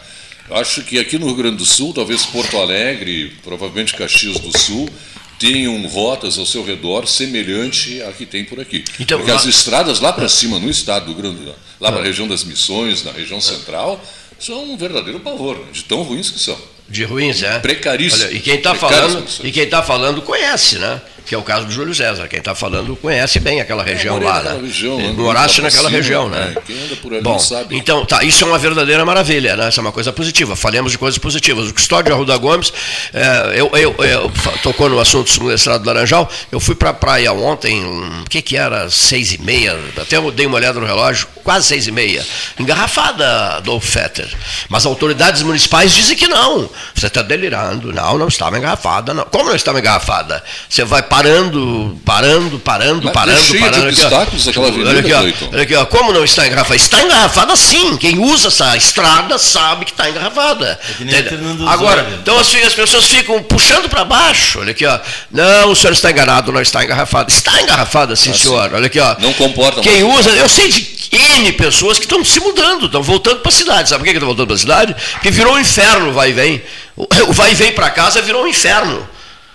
[0.51, 4.89] Acho que aqui no Rio Grande do Sul, talvez Porto Alegre, provavelmente Caxias do Sul,
[5.37, 8.83] tenham rotas ao seu redor semelhante à que tem por aqui.
[8.99, 9.37] Então, Porque lá...
[9.37, 11.39] as estradas lá para cima, no estado do Grande,
[11.79, 14.03] lá para a região das Missões, na região central,
[14.37, 15.65] são um verdadeiro pavor, né?
[15.71, 16.57] de tão ruins que são.
[16.89, 17.59] De ruins, é?
[17.59, 18.25] Precaríssimo.
[18.25, 20.99] Olha, e quem está falando, e quem tá falando conhece, né?
[21.30, 22.27] Que é o caso do Júlio César.
[22.27, 24.59] Quem está falando conhece bem aquela região morei lá, né?
[24.63, 26.39] região, Ele ando Morasse pra naquela cima, região, né?
[26.55, 26.61] né?
[26.65, 27.77] Quem anda por ali Bom, sabe.
[27.77, 29.69] então, tá, isso é uma verdadeira maravilha, né?
[29.69, 30.55] Isso é uma coisa positiva.
[30.55, 31.69] Falemos de coisas positivas.
[31.69, 32.73] O Custódio Arruda Gomes,
[33.13, 34.32] é, eu, eu, eu-
[34.63, 36.27] tocou no assunto do estrado do Laranjal.
[36.51, 38.89] Eu fui para a praia ontem, o que que era?
[38.89, 42.25] Seis e meia, até eu dei uma olhada no relógio, quase seis e meia.
[42.59, 44.27] Engarrafada, Adolfo Fetter.
[44.67, 46.69] Mas autoridades municipais dizem que não.
[46.95, 47.91] Você está delirando.
[47.93, 49.13] Não, não estava engarrafada.
[49.13, 49.25] Não.
[49.25, 50.43] Como não estava engarrafada?
[50.69, 53.89] Você vai parando, parando, parando, Mas parando, é cheia de parando.
[53.89, 54.05] aqui, ó.
[54.05, 55.47] obstáculos aquela avenida, Olha aqui, ó.
[55.51, 55.86] Olha aqui, ó.
[55.86, 56.76] Como não está engarrafada?
[56.78, 57.97] Está engarrafada sim.
[57.97, 60.80] Quem usa essa estrada sabe que está engarrafada.
[61.01, 64.59] É Agora, então assim, as pessoas ficam puxando para baixo.
[64.59, 64.97] Olha aqui, ó.
[65.32, 67.30] Não, o senhor está enganado, não está engarrafada.
[67.30, 68.39] Está engarrafada, sim, Ah, sim.
[68.43, 68.72] senhor.
[68.74, 69.15] Olha aqui, ó.
[69.20, 70.20] Não comporta Quem mais.
[70.26, 73.89] usa, eu sei de N pessoas que estão se mudando, estão voltando para a cidade.
[73.89, 74.95] Sabe por que estão voltando para a cidade?
[75.13, 76.61] Porque virou um inferno o vai e vem.
[76.95, 79.07] O o vai e vem para casa virou um inferno.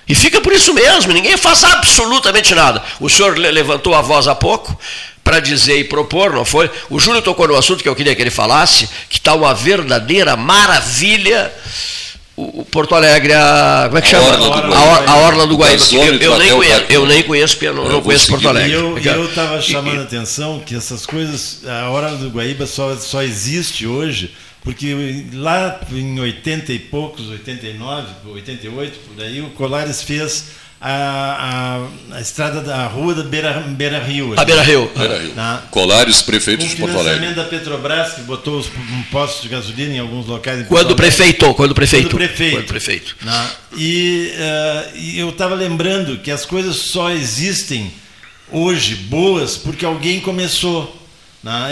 [0.09, 2.83] E fica por isso mesmo, ninguém faz absolutamente nada.
[3.01, 4.79] O senhor le- levantou a voz há pouco
[5.23, 6.71] para dizer e propor, não foi?
[6.91, 10.37] O Júlio tocou no assunto que eu queria que ele falasse, que está uma verdadeira
[10.37, 11.51] maravilha.
[12.37, 14.27] O o Porto Alegre, a, como é que A chama?
[14.33, 14.91] Orla do a, Guaíba.
[15.03, 15.85] Or- a Orla do Guaíba.
[15.93, 18.49] Eu, eu nem conheço, eu nem conheço, porque eu não, Eu não conheço Porto.
[18.49, 18.71] Alegre.
[18.73, 18.75] E
[19.07, 23.87] eu estava chamando a atenção que essas coisas, a Hora do Guaíba só, só existe
[23.87, 24.35] hoje,
[24.65, 30.47] porque lá em 80 e poucos, 89, 88, por aí, o Colares fez
[30.81, 34.35] a, a, a estrada da rua da Beira, Beira Rio.
[34.39, 34.91] A Beira Rio.
[34.97, 35.35] Beira Rio.
[35.35, 37.15] Na- Colares, prefeito de Porto Alegre.
[37.21, 40.61] financiamento da Petrobras, que botou os um postos de gasolina em alguns locais.
[40.61, 42.09] em Quando prefeitou, quando prefeito.
[42.11, 42.57] Quando prefeito.
[42.57, 43.17] Quando prefeito.
[43.23, 43.51] Né?
[43.77, 47.91] E, eh, e eu estava lembrando que as coisas só existem
[48.51, 51.03] hoje boas porque alguém começou.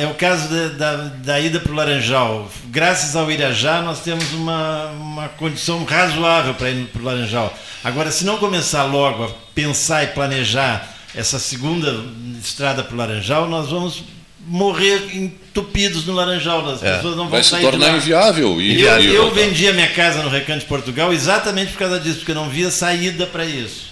[0.00, 2.50] É o caso da, da, da ida para o Laranjal.
[2.66, 7.56] Graças ao Irajá, nós temos uma, uma condição razoável para ir para o Laranjal.
[7.82, 12.04] Agora, se não começar logo a pensar e planejar essa segunda
[12.42, 14.04] estrada para o Laranjal, nós vamos
[14.46, 16.68] morrer entupidos no Laranjal.
[16.68, 16.96] As É.
[16.96, 17.96] pessoas não vão Vai se sair tornar de lá.
[17.98, 19.40] inviável e- eu, eu voltar.
[19.40, 22.48] vendi a minha casa no Recanto de Portugal exatamente por causa disso, porque eu não
[22.50, 23.86] via saída para isso.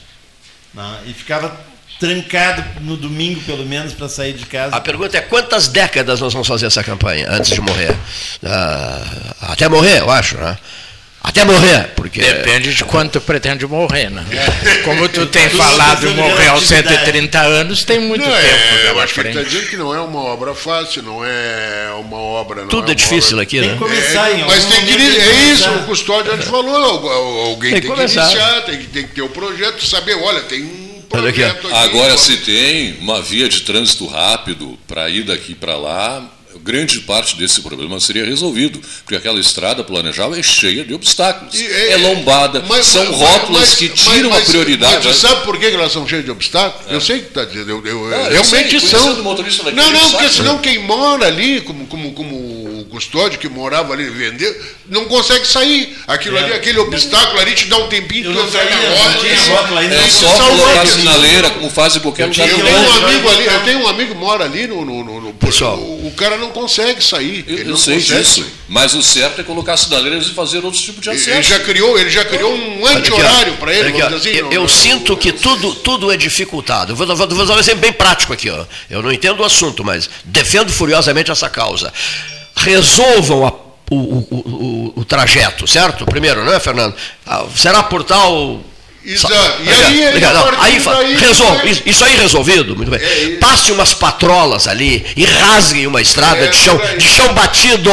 [0.74, 0.98] Né?
[1.06, 1.58] E ficava
[2.01, 4.74] trancado no domingo, pelo menos, para sair de casa.
[4.74, 7.94] A pergunta é quantas décadas nós vamos fazer essa campanha antes de morrer?
[8.44, 9.03] Ah,
[9.53, 10.57] até morrer, eu acho, né?
[11.22, 12.18] Até morrer, porque.
[12.18, 14.24] Depende de quanto tu pretende morrer, né?
[14.86, 16.88] Como tu tem falado morrer aos relatividade.
[17.05, 19.53] 130 anos, tem muito não, tempo é, eu acho que ele está frente.
[19.53, 22.62] dizendo que não é uma obra fácil, não é uma obra.
[22.62, 23.42] Não Tudo é é difícil obra...
[23.42, 23.66] aqui, né?
[23.68, 25.82] Tem que começar em É, mas algum tem que tem que É isso, começar.
[25.82, 28.22] o custódio antes falou, al- al- alguém Tem tem, que que começar.
[28.24, 30.79] iniciar, tem que, tem que ter o projeto, saber, olha, tem um
[31.12, 31.42] Olha aqui.
[31.72, 36.24] Agora, se tem uma via de trânsito rápido para ir daqui para lá,
[36.62, 41.54] grande parte desse problema seria resolvido, porque aquela estrada planejada é cheia de obstáculos.
[41.54, 45.06] E é, lombada, são rótulas mas- que mas- tiram mas- a prioridade.
[45.06, 46.90] Mas sabe por que que elas são cheias de obstáculos?
[46.92, 49.14] Eu sei que está dizendo, eu, eu- Ah, eu realmente sei, são.
[49.14, 49.34] não, não,
[50.11, 50.28] porque né?
[50.30, 52.36] senão quem mora ali, como, como, como
[52.91, 54.55] custódio que morava ali vendeu,
[54.88, 55.97] não consegue sair.
[56.07, 56.43] Aquilo É.
[56.45, 59.28] ali, aquele obstáculo ali te dá um tempinho Eu tu não entrar na roda.
[59.95, 63.61] É só colocar sinaleira, como faz em qualquer lugar eu tenho, um amigo ali, eu
[63.64, 64.84] tenho um amigo que mora ali no.
[64.84, 65.76] no, no- no- Pessoal.
[65.78, 67.45] o, o cara não consegue sair.
[67.47, 68.53] Eu, ele eu não sei consegue disso, sair.
[68.68, 71.30] mas o certo é colocar sinaleiras e fazer outros tipos de acesso.
[71.30, 74.05] Ele já criou, ele já criou um anti-horário para ele, aqui, ó.
[74.07, 74.38] vamos dizer assim.
[74.38, 76.93] eu, não- eu não- sinto que tudo, tudo é dificultado.
[76.93, 78.51] Eu vou, vou, vou dar um exemplo bem prático aqui.
[78.51, 78.64] Ó.
[78.91, 81.93] Eu não entendo o assunto, mas defendo furiosamente essa causa.
[82.57, 83.53] Resolvam a-
[83.90, 86.05] o, o- o- o- trajeto, certo?
[86.07, 86.94] Primeiro, não é, Fernando?
[87.26, 88.61] Ah, será por tal.
[89.05, 89.34] Exato.
[89.64, 90.20] E aí,
[90.61, 93.01] aí fa- daí, resol- vai- isso- aí resolvido, muito bem.
[93.01, 97.90] É, Passe umas patrolas ali e rasguem uma estrada É, de, chão, de chão batido.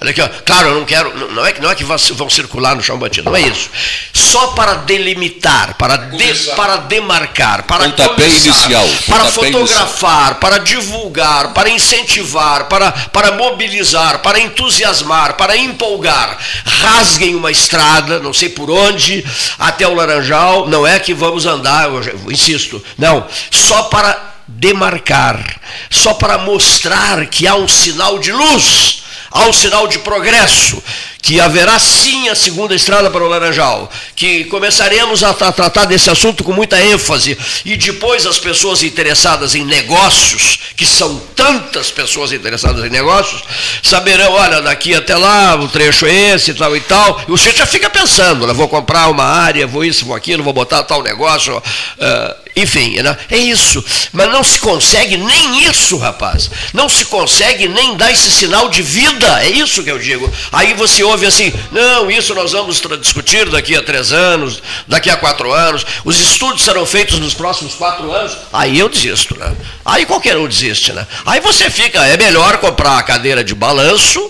[0.00, 0.28] Olha aqui, ó.
[0.46, 2.82] claro, eu não quero, não- não é, que- não é que vão vão circular no
[2.82, 3.68] chão batido, não é isso.
[4.12, 6.16] Só para delimitar, para, de-
[6.54, 13.32] para demarcar, para Pontapé começar, inicial, para pontapé fotografar, para divulgar, para incentivar, para, para
[13.32, 16.38] mobilizar, para entusiasmar, para empolgar.
[16.64, 19.24] Rasguem uma estrada, não sei por onde,
[19.58, 20.68] até o Laranjal.
[20.68, 23.26] Não é que vamos andar, eu já- eu insisto, não.
[23.50, 25.58] Só para demarcar,
[25.90, 30.82] só para mostrar que há um sinal de luz, há um sinal de progresso,
[31.20, 36.08] que haverá sim a segunda estrada para o Laranjal, que começaremos a tra- tratar desse
[36.10, 42.32] assunto com muita ênfase, e depois as pessoas interessadas em negócios, que são tantas pessoas
[42.32, 43.42] interessadas em negócios,
[43.82, 47.56] saberão, olha, daqui até lá, o trecho é esse, tal e tal, e o senhor
[47.56, 51.02] já fica pensando, né, vou comprar uma área, vou isso, vou aquilo, vou botar tal
[51.02, 51.60] negócio,
[52.00, 53.16] ah, enfim, né?
[53.30, 53.84] é isso.
[54.12, 56.50] Mas não se consegue nem isso, rapaz.
[56.72, 59.42] Não se consegue nem dar esse sinal de vida.
[59.42, 60.30] É isso que eu digo.
[60.52, 65.16] Aí você ouve assim: não, isso nós vamos discutir daqui a três anos, daqui a
[65.16, 65.84] quatro anos.
[66.04, 68.36] Os estudos serão feitos nos próximos quatro anos.
[68.52, 69.54] Aí eu desisto, né?
[69.88, 71.06] Aí qualquer um desiste, né?
[71.24, 74.20] Aí você fica, é melhor comprar a cadeira de balanço.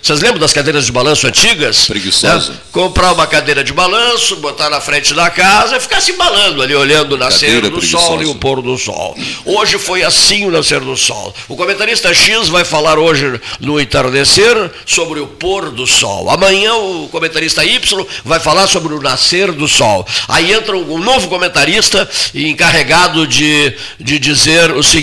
[0.00, 1.86] Vocês lembram das cadeiras de balanço antigas?
[1.86, 2.52] Preguiçosa.
[2.52, 2.58] Né?
[2.72, 6.74] Comprar uma cadeira de balanço, botar na frente da casa e ficar se embalando ali,
[6.74, 9.16] olhando o nascer Cadeira do sol e o pôr do sol.
[9.44, 11.34] Hoje foi assim o nascer do sol.
[11.48, 16.30] O comentarista X vai falar hoje no entardecer sobre o pôr do sol.
[16.30, 20.06] Amanhã o comentarista Y vai falar sobre o nascer do sol.
[20.28, 24.99] Aí entra um novo comentarista encarregado de, de dizer o seguinte: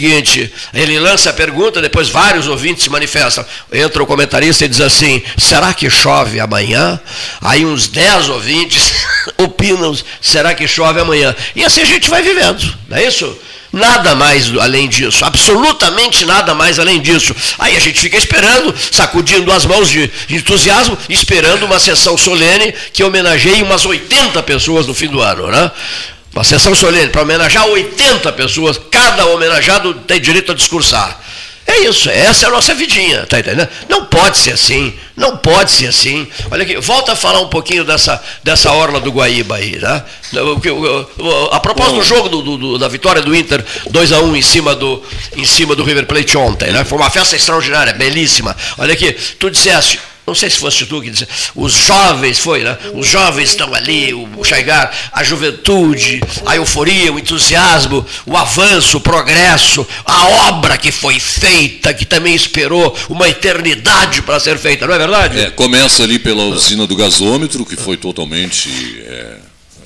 [0.73, 3.45] ele lança a pergunta, depois vários ouvintes se manifestam.
[3.71, 6.99] Entra o comentarista e diz assim: será que chove amanhã?
[7.41, 8.93] Aí uns 10 ouvintes
[9.37, 11.35] opinam: será que chove amanhã?
[11.55, 13.37] E assim a gente vai vivendo, não é isso?
[13.71, 17.35] Nada mais além disso, absolutamente nada mais além disso.
[17.59, 23.03] Aí a gente fica esperando, sacudindo as mãos de entusiasmo, esperando uma sessão solene que
[23.03, 25.69] homenageie umas 80 pessoas no fim do ano, né?
[26.37, 31.19] Uma sessão solene para homenagear 80 pessoas, cada homenageado tem direito a discursar.
[31.65, 33.67] É isso, essa é a nossa vidinha, tá entendendo?
[33.89, 36.27] Não pode ser assim, não pode ser assim.
[36.51, 40.03] Olha aqui, volta a falar um pouquinho dessa, dessa orla do Guaíba aí, né?
[41.51, 44.41] A propósito do jogo do, do- do- da vitória do Inter 2 a 1 em
[44.43, 45.03] cima do
[45.35, 46.83] em cima do River Plate ontem, né?
[46.85, 48.55] Foi uma festa extraordinária, belíssima.
[48.77, 51.25] Olha aqui, tu disseste não sei se fosse tu que disse,
[51.55, 52.77] os jovens, foi, né?
[52.93, 59.01] Os jovens estão ali, o Chaigar, a juventude, a euforia, o entusiasmo, o avanço, o
[59.01, 64.93] progresso, a obra que foi feita, que também esperou uma eternidade para ser feita, não
[64.93, 65.39] é verdade?
[65.39, 68.69] É, começa ali pela usina do gasômetro, que foi totalmente
[69.07, 69.37] é,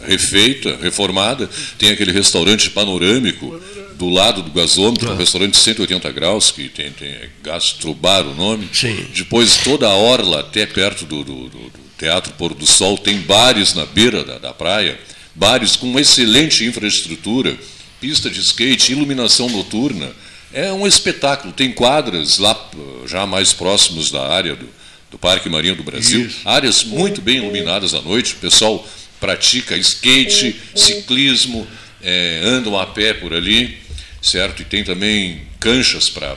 [0.08, 1.50] refeita, reformada.
[1.78, 3.60] Tem aquele restaurante panorâmico
[3.96, 8.34] do lado do gasômetro, um restaurante de 180 graus, que tem, tem é Gastrobar o
[8.36, 8.68] nome.
[8.74, 9.06] Sim.
[9.14, 13.76] Depois toda a orla, até perto do, do- do- Teatro Pôr do Sol, tem bares
[13.76, 15.00] na beira da, da praia,
[15.36, 17.56] bares com uma excelente infraestrutura,
[18.00, 20.10] pista de skate, iluminação noturna.
[20.52, 21.54] É um espetáculo.
[21.54, 22.60] Tem quadras lá
[23.06, 24.68] já mais próximos da área do,
[25.12, 26.40] do Parque Marinho do Brasil, Isso.
[26.44, 28.34] áreas muito bem iluminadas à noite.
[28.34, 28.84] O pessoal
[29.22, 31.66] pratica skate, ciclismo,
[32.04, 33.78] eh, andam a pé por ali,
[34.22, 34.62] certo?
[34.62, 36.36] E tem também canchas para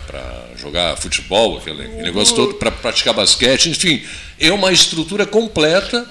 [0.61, 4.03] jogar futebol, aquele, aquele negócio todo, para praticar basquete, enfim,
[4.39, 6.07] é uma estrutura completa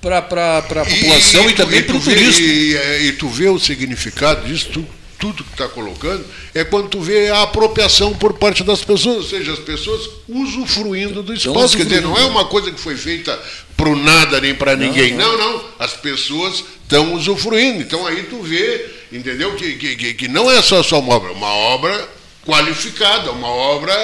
[0.00, 2.44] para a população e, tu- também tu para o turismo.
[2.44, 4.86] E, é, e tu vê o significado disso, tu-
[5.18, 9.22] tudo que está colocando, é quando tu vê a apropriação por parte das pessoas, ou
[9.22, 11.76] seja, as pessoas usufruindo do espaço.
[11.76, 13.38] Quer dizer, não é uma coisa que foi feita
[13.76, 15.14] para o nada nem para ninguém.
[15.14, 15.64] Não, não.
[15.78, 17.82] As pessoas estão usufruindo.
[17.82, 19.54] Então aí tu vê, entendeu?
[19.54, 22.08] Que, que, que, que não é só, só uma obra, uma obra
[22.44, 23.94] qualificada, uma obra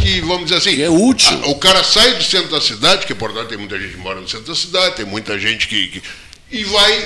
[0.00, 0.80] que, vamos dizer assim.
[0.80, 1.38] é útil.
[1.46, 4.28] o cara sai do centro da cidade, que portanto tem muita gente que mora no
[4.28, 5.88] centro da cidade, tem muita gente que.
[5.88, 6.02] que-
[6.52, 7.04] e vai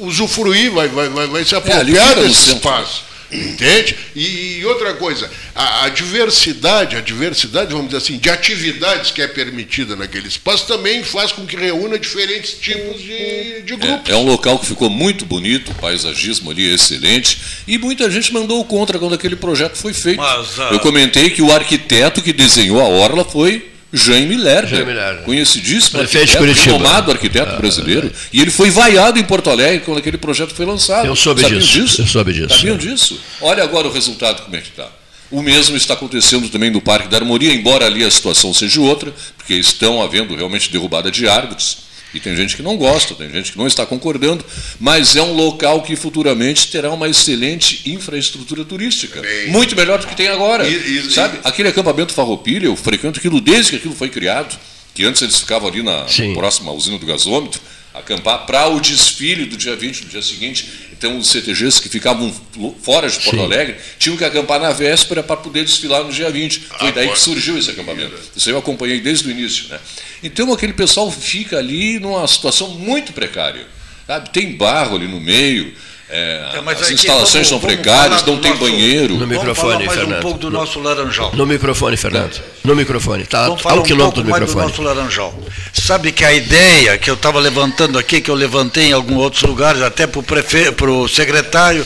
[0.00, 2.56] usufruir, vai, vai, vai, vai se ali apropriar no desse centro.
[2.56, 3.06] espaço.
[3.30, 3.96] Entende?
[4.14, 9.20] E, e outra coisa, a, a diversidade, a diversidade, vamos dizer assim, de atividades que
[9.20, 14.08] é permitida naquele espaço também faz com que reúna diferentes tipos de, de grupos.
[14.08, 18.08] É, é um local que ficou muito bonito, o paisagismo ali é excelente, e muita
[18.10, 20.18] gente mandou contra quando aquele projeto foi feito.
[20.18, 24.92] Mas, ah, Eu comentei que o arquiteto que desenhou a orla foi Jaime Lerner, Jaime
[24.92, 25.22] Lerner.
[25.24, 26.76] conhecidíssimo Prefeito arquiteto, Curitiba.
[26.76, 31.06] renomado arquiteto brasileiro, e ele foi vaiado em Porto Alegre quando aquele projeto foi lançado.
[31.06, 32.54] Eu soube Sabiam disso, eu soube disso.
[32.54, 33.20] Sabiam disso?
[33.40, 34.88] Olha agora o resultado como é que está.
[35.30, 39.12] O mesmo está acontecendo também no Parque da Harmonia, embora ali a situação seja outra,
[39.36, 41.78] porque estão havendo realmente derrubada de árvores.
[42.16, 44.44] E tem gente que não gosta, tem gente que não está concordando,
[44.80, 49.20] mas é um local que futuramente terá uma excelente infraestrutura turística.
[49.48, 50.66] Muito melhor do que tem agora.
[50.66, 51.38] E- e- sabe?
[51.44, 54.58] Aquele acampamento Farroupilha, eu frequento aquilo desde que aquilo foi criado,
[54.94, 57.60] que antes eles ficavam ali na, na próxima usina do gasômetro,
[57.98, 60.68] acampar para o desfile do dia 20, do dia seguinte.
[60.92, 62.32] Então, os CTGs que ficavam
[62.80, 63.44] fora de Porto Sim.
[63.44, 66.60] Alegre tinham que acampar na véspera para poder desfilar no dia 20.
[66.78, 68.14] Foi daí que surgiu esse acampamento.
[68.34, 69.68] Isso aí eu acompanhei desde o início.
[69.68, 69.78] Né?
[70.22, 73.66] Então, aquele pessoal fica ali numa situação muito precária.
[74.06, 74.30] Sabe?
[74.30, 75.74] Tem barro ali no meio,
[76.08, 79.14] é, mas as aqui instalações vamos- são precárias, não tem nosso- banheiro.
[79.14, 80.18] No Vamos microfone, falar mais Fernando.
[80.18, 81.32] um pouco do No- nosso laranjal.
[81.34, 82.40] No microfone, Fernando.
[82.64, 84.70] No microfone, tá Vamos falar um quilômetro pouco do mais do microfone.
[84.70, 85.42] nosso laranjal.
[85.72, 89.42] Sabe que a ideia que eu estava levantando aqui, que eu levantei em alguns outros
[89.42, 90.72] lugares, até para o prefe...
[91.12, 91.84] secretário,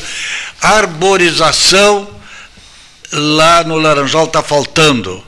[0.60, 2.08] arborização
[3.12, 5.22] lá no Laranjal está faltando.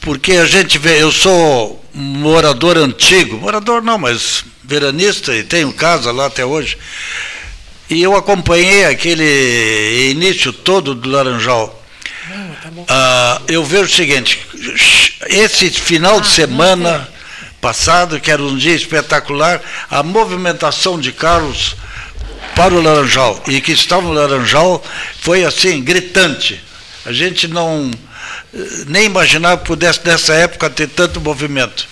[0.00, 6.10] Porque a gente vê, eu sou morador antigo, morador não, mas veranista e tenho casa
[6.10, 6.76] lá até hoje.
[7.92, 11.82] E eu acompanhei aquele início todo do Laranjal.
[12.88, 14.40] Ah, eu vejo o seguinte:
[15.28, 17.06] esse final de semana
[17.60, 19.60] passado, que era um dia espetacular,
[19.90, 21.76] a movimentação de carros
[22.56, 24.82] para o Laranjal e que estava no Laranjal
[25.20, 26.62] foi assim, gritante.
[27.04, 27.90] A gente não
[28.54, 31.86] eh, nem imaginava que pudesse nessa época ter tanto movimento.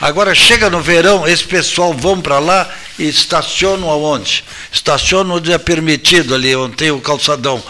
[0.00, 2.68] Agora chega no verão, esse pessoal vão para lá
[2.98, 4.44] e estacionam aonde?
[4.72, 7.62] Estacionam onde é permitido ali, onde tem o calçadão.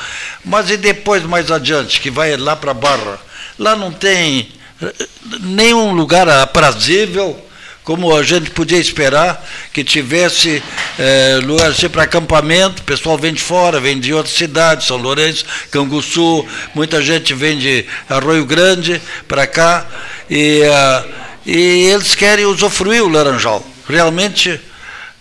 [0.44, 3.18] Mas e depois mais adiante, que vai lá para a Barra?
[3.59, 4.48] Lá não tem
[4.82, 5.06] eh,
[5.40, 7.38] nenhum lugar aprazível,
[7.84, 10.62] como a gente podia esperar que tivesse
[10.98, 14.96] é, lugar assim para acampamento, o pessoal vem de fora, vem de outras cidades, São
[14.96, 19.86] Lourenço, Canguçu, muita gente vem de Arroio Grande para cá,
[20.30, 21.09] e, uh,
[21.46, 21.56] e
[21.88, 23.64] eles querem usufruir o Laranjal.
[23.88, 24.60] Realmente,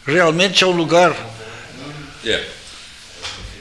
[0.06, 1.14] realmente é um lugar.
[2.26, 2.42] É.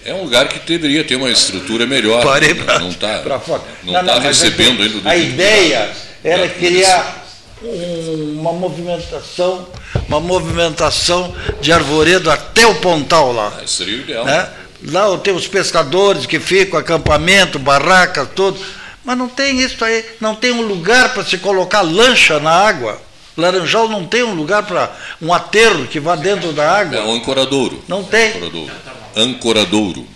[0.05, 2.25] É um lugar que deveria ter uma estrutura melhor.
[2.25, 3.63] Parei pra, não está pra fora.
[3.85, 5.91] não tá recebendo a, ainda A ideia
[6.25, 7.25] era É, criar
[7.63, 9.69] um- uma movimentação,
[10.09, 13.53] uma movimentação de arvoredo até o pontal lá.
[13.63, 14.25] Ah, Seria o ideal.
[14.25, 14.49] né?
[14.91, 18.59] Lá tem os pescadores que ficam, acampamento, barracas, tudo.
[19.05, 23.01] Mas não tem isso aí, não tem um lugar para se colocar lancha na água.
[23.37, 26.99] Laranjal não tem um lugar para um aterro que vá dentro da água.
[26.99, 27.83] É um ancoradouro.
[27.89, 28.29] Não tem.
[28.29, 28.73] Ancoradouro.
[29.17, 30.07] Ancoradouro.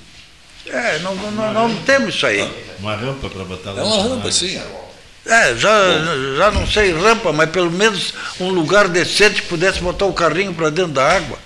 [0.67, 2.49] É, não, não, não, não temos isso aí.
[2.79, 4.61] Uma rampa para botar É uma rampa, sim.
[5.25, 5.73] É, já,
[6.37, 10.55] já não sei rampa, mas pelo menos um lugar decente que pudesse botar o carrinho
[10.55, 11.39] para dentro da água.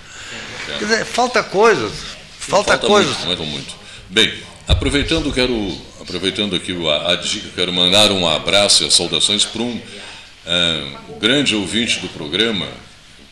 [0.77, 1.91] Quer dizer, falta coisas.
[2.37, 3.17] Falta, coisas.
[3.17, 3.75] Muito, falta muito.
[4.09, 4.33] Bem,
[4.67, 9.61] aproveitando, quero, aproveitando aqui a, a dica, quero mandar um abraço e as saudações para
[9.61, 9.79] um
[10.45, 12.67] ah, grande ouvinte do programa,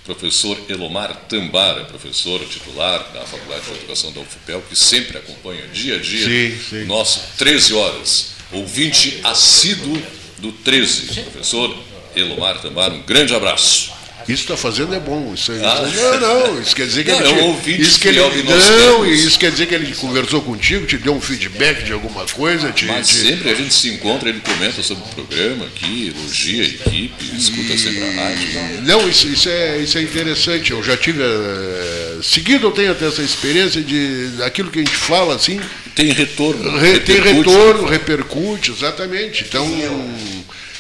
[0.06, 5.96] professor Elomar Tambara, professor titular da Faculdade de Educação da UFPEL, que sempre acompanha dia
[5.96, 6.84] a dia Sim, sim.
[6.84, 8.32] o nosso 13 horas.
[8.52, 10.02] Ouvinte assíduo
[10.40, 11.76] do 13, professor
[12.16, 13.99] Elomar Tambara, um grande abraço.
[14.32, 15.34] Isso está fazendo é bom.
[15.34, 15.82] Isso aí, Ah.
[15.94, 16.20] Não,
[16.54, 16.62] não.
[16.62, 17.30] Isso quer dizer que Não, ele.
[17.30, 19.08] é um ouvinte isso que ele não, temos.
[19.08, 22.72] e isso quer dizer que ele conversou contigo, te deu um feedback de alguma coisa.
[22.72, 26.64] Te, Mas te- sempre a gente se encontra, ele comenta sobre o programa aqui, elogia
[26.64, 28.82] a equipe, escuta sempre a rádio.
[28.84, 30.72] Não, isso, isso, é, isso é interessante.
[30.72, 31.22] Eu já tive.
[31.24, 35.60] eh, seguido, eu tenho até essa experiência de aquilo que a gente fala assim.
[35.96, 36.78] Tem retorno.
[36.78, 39.44] re- tem retorno, repercute, exatamente.
[39.48, 39.66] Então.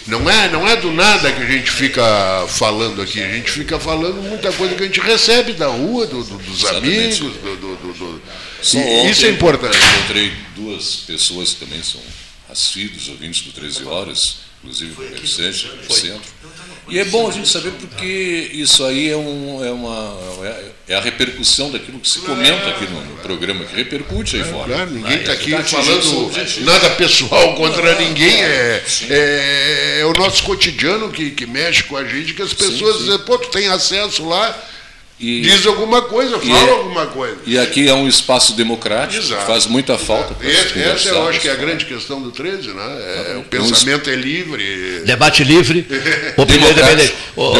[0.10, 2.04] Não é, não é do nada que a gente fica
[2.48, 6.24] falando aqui, a gente fica falando muita coisa que a gente recebe da rua, do-
[6.24, 7.22] do- dos Exatamente.
[7.22, 8.22] amigos, do, do- do- do-
[8.62, 9.78] Só ontem isso é importante.
[9.78, 12.02] Encontrei duas pessoas que também são
[12.50, 16.22] assíduos ouvintes do 13 Horas, inclusive o comerciante do centro.
[16.90, 20.96] E é bom a gente saber porque isso aí é, um, é, uma, é- é
[20.96, 24.74] a repercussão daquilo que se comenta aqui no, no programa, que repercute aí fora.
[24.74, 28.42] Claro, ninguém está aqui Tá falando nada pessoal contra ninguém.
[28.42, 32.98] É, é, é o nosso cotidiano que, que mexe com a gente, que as pessoas
[32.98, 33.04] sim.
[33.04, 34.58] dizem, pô, tu tem acesso lá,
[35.20, 37.38] E- diz alguma coisa, fala é- alguma coisa.
[37.46, 39.46] E aqui é um espaço democrático, Exato.
[39.46, 40.34] faz muita falta.
[40.42, 42.98] Essa, essa eu acho que é a grande questão do 13, né?
[43.00, 45.02] É, Tá o pensamento é livre.
[45.06, 45.86] Debate livre,
[46.38, 47.14] opinião independente.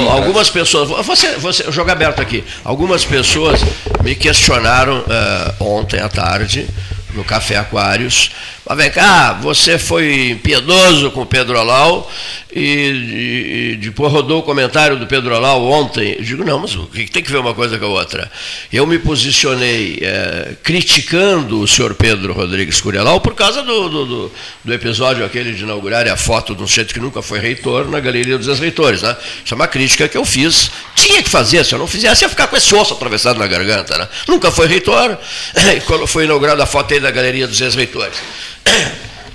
[0.10, 2.44] Algumas pessoas, você, você, jogo aberto aqui.
[2.64, 3.60] Algumas pessoas
[4.04, 6.66] me questionaram eh, ontem à tarde
[7.14, 8.32] no Café Aquários.
[8.70, 12.08] Mas vem cá, você foi impiedoso com o Pedro Olau
[12.56, 16.16] e, e- depois rodou o comentário do Pedro Olau ontem.
[16.20, 18.32] Eu digo, não, mas o que tem que ver uma coisa com a outra?
[18.72, 24.32] Eu me posicionei eh, criticando o senhor Pedro Rodrigues Curialau por causa do, do, do-
[24.66, 28.00] do episódio aquele de inaugurar a foto de um sujeito que nunca foi reitor na
[28.00, 29.02] Galeria dos Ex-Reitores.
[29.02, 29.18] Né?
[29.44, 30.70] Isso é uma crítica que eu fiz.
[30.94, 33.98] Tinha que fazer, se eu não fizesse, ia ficar com esse osso atravessado na garganta.
[33.98, 34.08] Né?
[34.28, 35.18] Nunca foi reitor,
[35.88, 38.18] quando foi inaugurada a foto aí da Galeria dos Ex-Reitores.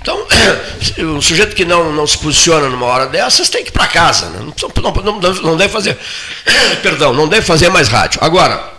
[0.01, 0.25] Então,
[1.17, 4.27] o sujeito que não, não se posiciona numa hora dessas tem que ir para casa.
[4.29, 4.39] Né?
[4.39, 5.97] Não, não, não, deve fazer.
[6.83, 8.19] Perdão, não deve fazer mais rádio.
[8.23, 8.71] Agora,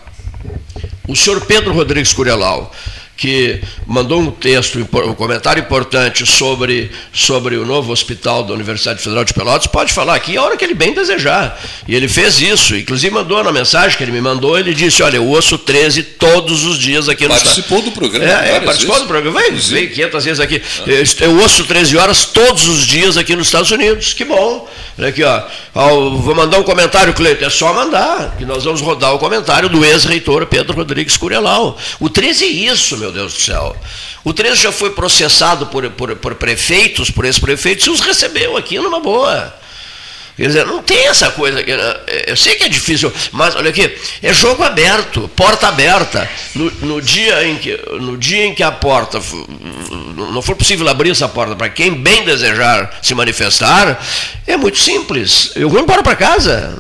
[1.09, 2.73] o senhor Pedro Rodrigues Curelau,
[3.17, 9.25] que mandou um texto, um comentário importante sobre, sobre o novo hospital da Universidade Federal
[9.25, 11.59] de Pelotas, pode falar aqui a hora que ele bem desejar.
[11.89, 15.17] E ele fez isso, inclusive mandou na mensagem que ele me mandou, ele disse, olha,
[15.17, 19.03] eu ouço 13 todos os dias aqui no Participou do programa É, é participou vezes.
[19.03, 20.63] do programa, vai, veio 500 vezes aqui.
[20.87, 24.69] Eu, eu ouço 13 horas todos os dias aqui nos Estados Unidos, que bom.
[24.99, 25.43] Aqui, ó,
[25.79, 29.69] Ó, vou mandar um comentário, Cleiton, é só mandar, que nós vamos rodar o comentário
[29.69, 31.77] do ex-reitor Pedro Rodrigues Curelau.
[32.01, 33.77] O 13 é isso, meu Deus do céu.
[34.25, 38.79] O 13 já foi processado por, por, por prefeitos, por ex-prefeitos, e os recebeu aqui
[38.79, 39.55] numa boa.
[40.37, 41.65] Quer dizer, não tem essa coisa.
[42.27, 46.29] Eu sei que é difícil, mas olha aqui, é jogo aberto, porta aberta.
[46.55, 49.19] No, no dia, em que, no dia em que a porta
[50.15, 53.99] não for possível abrir essa porta para quem bem desejar se manifestar,
[54.47, 55.53] é muito simples.
[55.57, 56.77] Eu vou embora para casa.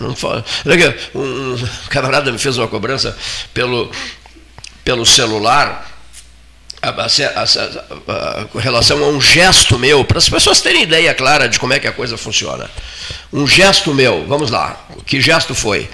[0.67, 1.57] Olha aqui, um
[1.89, 3.17] camarada me fez uma cobrança
[3.55, 3.91] pelo,
[4.85, 5.86] pelo celular
[8.53, 11.79] com relação a um gesto meu, para as pessoas terem ideia clara de como é
[11.79, 12.71] que a coisa funciona.
[13.33, 15.89] Um gesto meu, vamos lá, que gesto foi?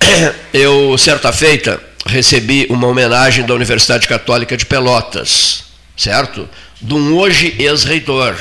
[0.52, 5.64] Eu, certa feita, recebi uma homenagem da Universidade Católica de Pelotas,
[5.96, 6.48] certo?
[6.80, 8.36] De um hoje ex-reitor.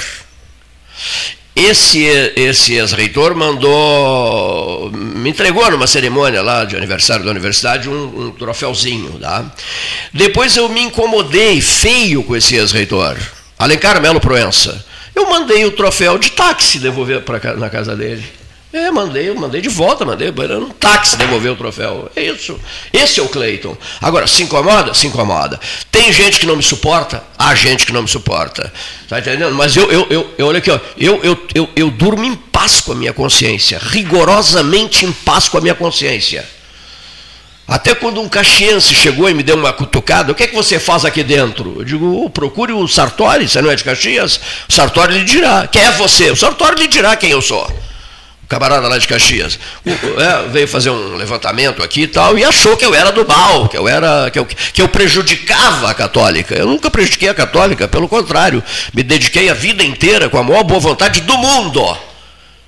[1.55, 2.05] Esse,
[2.35, 9.17] esse ex-reitor mandou, me entregou numa cerimônia lá de aniversário da universidade um, um troféuzinho.
[9.19, 9.45] Tá?
[10.13, 13.17] Depois eu me incomodei feio com esse ex-reitor,
[13.57, 14.85] Alencar Melo Proença.
[15.15, 18.25] Eu mandei o troféu de táxi devolver pra, na casa dele.
[18.75, 22.11] É, mandei, mandei de volta, mandei um táxi devolver o troféu.
[22.13, 22.59] É isso.
[22.91, 23.77] Esse é o Cleiton.
[24.01, 24.93] Agora, se incomoda?
[24.93, 25.57] Se incomoda.
[25.89, 27.23] Tem gente que não me suporta?
[27.39, 28.73] Há gente que não me suporta.
[29.07, 29.55] Tá entendendo?
[29.55, 32.81] Mas eu, eu, eu, eu olha aqui, ó, eu, eu, eu, eu durmo em paz
[32.81, 36.45] com a minha consciência, rigorosamente em paz com a minha consciência.
[37.65, 40.79] Até quando um caxiense chegou e me deu uma cutucada, o que é que você
[40.79, 41.75] faz aqui dentro?
[41.77, 44.37] Eu digo, oh, procure o Sartori, você não é de Caxias?
[44.67, 45.65] O Sartori lhe dirá.
[45.65, 46.29] Quem é você?
[46.29, 47.85] O Sartori lhe dirá quem eu sou
[48.47, 52.85] camarada lá de Caxias, é, veio fazer um levantamento aqui e tal, e achou que
[52.85, 56.55] eu era do mal, que eu era que eu, que eu prejudicava a católica.
[56.55, 58.63] Eu nunca prejudiquei a católica, pelo contrário,
[58.93, 61.97] me dediquei a vida inteira com a maior boa vontade do mundo.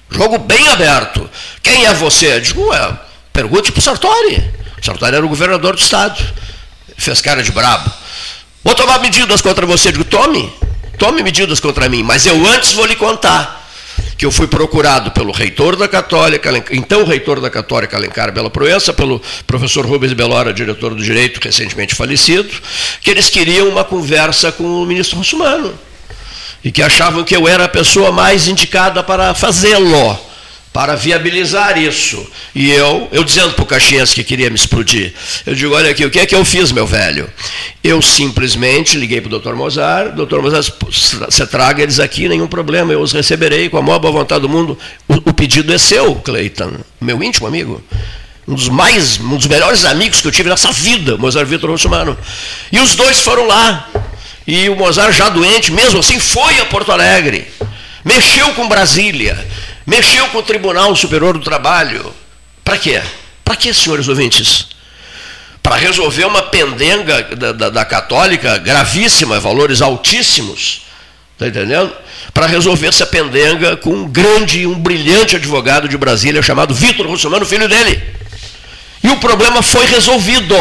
[0.10, 1.30] Jogo bem aberto.
[1.62, 2.36] Quem é você?
[2.36, 2.98] Eu digo, é,
[3.32, 4.44] pergunte para o Sartori.
[4.82, 6.24] Sartori era o governador do estado.
[6.98, 7.92] Fez cara de brabo.
[8.64, 9.90] Vou tomar medidas contra você.
[9.90, 10.52] Eu digo, tome,
[10.98, 13.67] tome medidas contra mim, mas eu antes vou lhe contar
[14.18, 18.92] que eu fui procurado pelo reitor da Católica, então reitor da Católica Alencar Bela Proença,
[18.92, 22.50] pelo professor Rubens Belora, diretor do Direito, recentemente falecido,
[23.02, 25.74] que eles queriam uma conversa com o ministro Russumano
[26.64, 30.27] e que achavam que eu era a pessoa mais indicada para fazê-lo
[30.78, 32.24] para viabilizar isso.
[32.54, 35.12] E eu, eu dizendo para o Caxias que queria me explodir,
[35.44, 37.28] eu digo, olha aqui, o que é que eu fiz, meu velho?
[37.84, 40.72] Eu simplesmente liguei para o doutor Mozart, doutor Mozart,
[41.28, 44.50] você traga eles aqui, nenhum problema, eu os receberei com a maior boa vontade do
[44.50, 44.78] mundo.
[45.08, 47.84] O, o pedido é seu, Cleiton, meu íntimo amigo.
[48.48, 52.16] Um dos mais, um dos melhores amigos que eu tive nessa vida, Mozart Vitor Russumano.
[52.72, 53.90] E os dois foram lá.
[54.46, 57.48] E o Mozart, já doente, mesmo assim, foi a Porto Alegre.
[58.06, 59.44] Mexeu com Brasília
[59.88, 62.14] Mexeu com o Tribunal Superior do Trabalho.
[62.62, 63.02] Para quê?
[63.42, 64.68] Para quê, senhores ouvintes?
[65.64, 70.82] Para resolver uma pendenga da, da, da católica gravíssima, valores altíssimos.
[71.34, 71.94] Está entendendo?
[72.34, 77.46] Para resolver essa pendenga com um grande um brilhante advogado de Brasília chamado Vitor Russomano,
[77.46, 78.04] filho dele.
[79.02, 80.54] E o problema foi resolvido.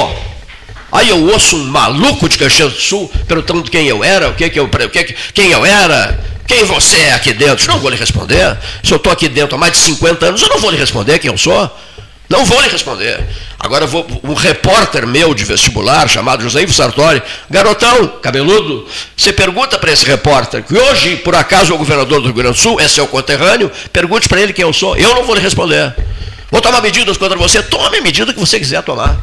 [0.91, 4.49] Aí eu ouço um maluco de Caxias do Sul perguntando quem eu era, o que,
[4.49, 7.67] que eu, o que, quem eu era, quem você é aqui dentro?
[7.71, 8.57] Não vou lhe responder.
[8.83, 11.19] Se eu estou aqui dentro há mais de 50 anos, eu não vou lhe responder
[11.19, 11.71] quem eu sou.
[12.29, 13.25] Não vou lhe responder.
[13.59, 18.87] Agora vou, um repórter meu de vestibular, chamado José Ivo Sartori, garotão, cabeludo,
[19.17, 22.57] você pergunta para esse repórter, que hoje, por acaso, é o governador do Rio Grande
[22.57, 24.97] do Sul, é seu conterrâneo, pergunte para ele quem eu sou.
[24.97, 25.95] Eu não vou lhe responder.
[26.51, 29.17] Vou tomar medidas contra você, tome a medida que você quiser tomar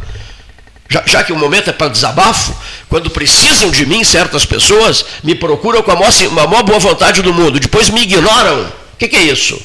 [0.94, 2.56] já, já, que o momento é para desabafo,
[2.88, 7.24] quando precisam de mim, certas pessoas me procuram com a maior, a maior boa vontade
[7.24, 8.62] do mundo, depois me ignoram.
[8.66, 9.60] O que, que, é isso?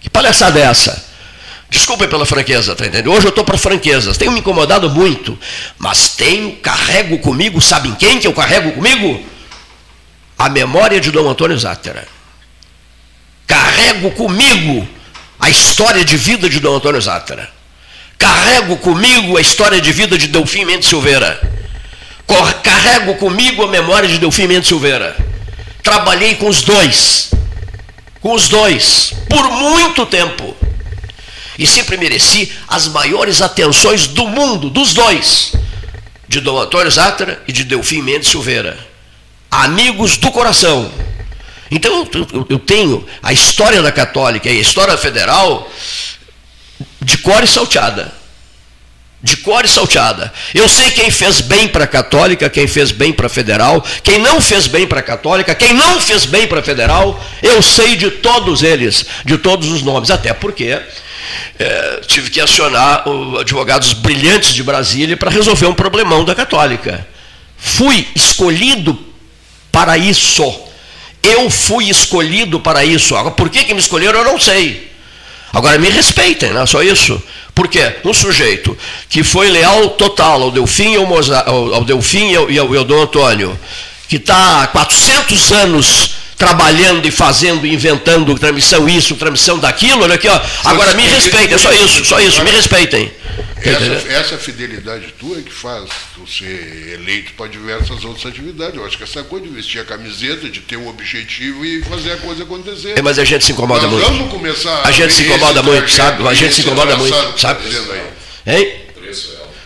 [0.00, 1.10] Que palhaçada é essa?
[1.68, 3.12] Desculpem pela franqueza, tá entendendo?
[3.12, 5.38] Hoje eu estou para franquezas, tenho me incomodado muito,
[5.78, 9.22] mas tenho, carrego comigo, sabem quem que eu carrego comigo?
[10.38, 12.08] A memória de Dom Antônio Zátera.
[13.46, 14.88] Carrego comigo
[15.38, 17.59] a história de vida de Dom Antônio Zátera
[18.20, 21.40] Carrego comigo a história de vida de Delfim Mendes Silveira.
[22.62, 25.16] Carrego comigo a memória de Delfim Mendes Silveira.
[25.82, 27.30] Trabalhei com os dois.
[28.20, 29.14] Com os dois.
[29.26, 30.54] Por muito tempo.
[31.58, 35.54] E sempre mereci as maiores atenções do mundo, dos dois.
[36.28, 38.78] De Dom Antônio Zátera e de Delfim Mendes Silveira.
[39.50, 40.92] Amigos do coração.
[41.70, 42.06] Então
[42.50, 45.70] eu tenho a história da Católica e a história federal
[47.00, 48.12] de cor e salteada.
[49.22, 50.32] De cor e salteada.
[50.54, 54.18] Eu sei quem fez bem para a católica, quem fez bem para a federal, quem
[54.18, 57.96] não fez bem para a católica, quem não fez bem para a federal, eu sei
[57.96, 60.80] de todos eles, de todos os nomes, até porque
[61.58, 63.04] é, tive que acionar
[63.38, 67.06] advogados brilhantes de Brasília para resolver um problemão da católica.
[67.58, 68.98] Fui escolhido
[69.70, 70.42] para isso.
[71.22, 73.14] Eu fui escolhido para isso.
[73.14, 74.89] Agora, por que, que me escolheram, eu não sei.
[75.52, 77.20] Agora me respeitem, não é só isso.
[77.54, 78.76] Porque um sujeito
[79.08, 83.02] que foi leal total ao Delfim, ao, ao, Delfim e ao, e ao, e Dom
[83.02, 83.58] Antônio,
[84.08, 90.26] que está há 400 anos trabalhando e fazendo, inventando transmissão isso, transmissão daquilo, olha aqui,
[90.26, 90.40] ó.
[90.64, 93.12] Agora me respeitem, só isso, só isso, me respeitem.
[93.62, 98.76] Essa, essa fidelidade tua é que faz tu ser eleito para diversas outras atividades.
[98.76, 102.12] Eu acho que essa coisa de vestir a camiseta, de ter um objetivo e fazer
[102.12, 102.98] a coisa acontecer.
[102.98, 104.06] É, mas a gente se incomoda Nós muito.
[104.06, 106.26] Vamos começar a gente se incomoda muito, sabe?
[106.26, 107.60] A gente se incomoda muito, sabe?
[108.46, 108.80] Hein?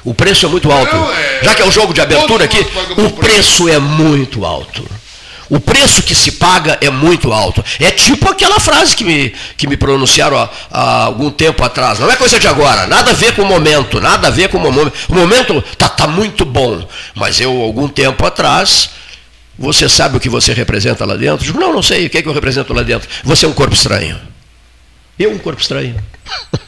[0.05, 0.97] O preço é muito alto.
[1.43, 2.66] Já que é o jogo de abertura aqui,
[2.97, 4.85] o preço é muito alto.
[5.49, 7.65] O preço que se paga é muito alto.
[7.79, 11.99] É tipo aquela frase que me, que me pronunciaram há, há algum tempo atrás.
[11.99, 14.59] Não é coisa de agora, nada a ver com o momento, nada a ver com
[14.59, 14.93] o momento.
[15.09, 18.91] O momento está tá muito bom, mas eu, algum tempo atrás,
[19.59, 21.45] você sabe o que você representa lá dentro?
[21.45, 23.09] Eu digo, não, não sei o que, é que eu represento lá dentro.
[23.23, 24.19] Você é um corpo estranho.
[25.19, 25.97] Eu um corpo estranho.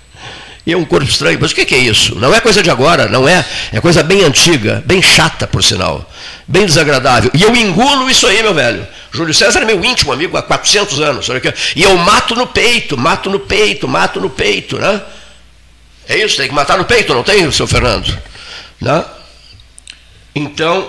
[0.67, 1.39] E é um corpo estranho.
[1.41, 2.17] Mas o que é isso?
[2.17, 3.45] Não é coisa de agora, não é.
[3.73, 6.11] É coisa bem antiga, bem chata, por sinal.
[6.49, 7.31] Bem desagradável.
[7.35, 8.87] E eu engulo isso aí, meu velho.
[9.11, 11.29] Júlio César é meu íntimo amigo há 400 anos.
[11.75, 14.79] E eu mato no peito, mato no peito, mato no peito.
[14.79, 15.03] Né?
[16.09, 18.17] É isso, tem que matar no peito, não tem, seu Fernando?
[18.81, 19.05] Né?
[20.35, 20.89] Então,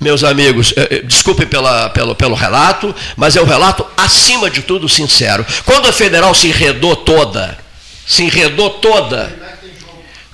[0.00, 4.88] meus amigos, eh, desculpem pela, pelo, pelo relato, mas é um relato, acima de tudo,
[4.88, 5.44] sincero.
[5.66, 7.66] Quando a federal se enredou toda
[8.06, 9.35] se enredou toda.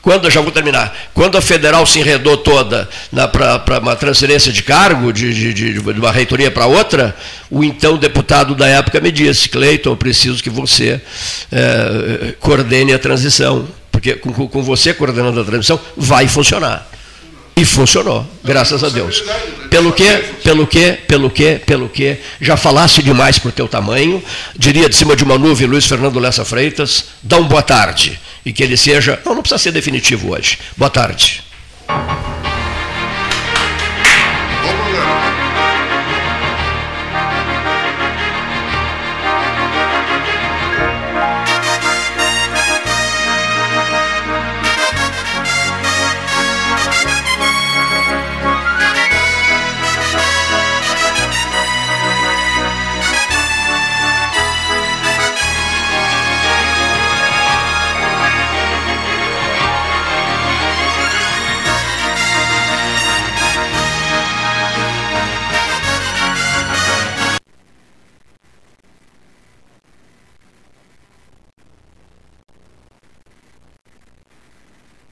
[0.02, 2.88] Quando, já vou terminar, quando a federal se enredou toda
[3.30, 7.16] para uma transferência de cargo de, de, de, de uma reitoria para outra,
[7.48, 11.00] o então deputado da época me disse, Cleiton, preciso que você
[11.52, 16.90] é, coordene a transição, porque com, com você coordenando a transição vai funcionar.
[17.54, 19.22] E funcionou, graças a Deus.
[19.70, 20.10] Pelo que,
[20.42, 24.20] pelo que, pelo que, pelo que, já falasse demais para o teu tamanho,
[24.56, 28.52] diria de cima de uma nuvem Luiz Fernando Lessa Freitas, dá um boa tarde e
[28.52, 29.20] que ele seja.
[29.24, 30.58] Não, não precisa ser definitivo hoje.
[30.76, 31.42] Boa tarde.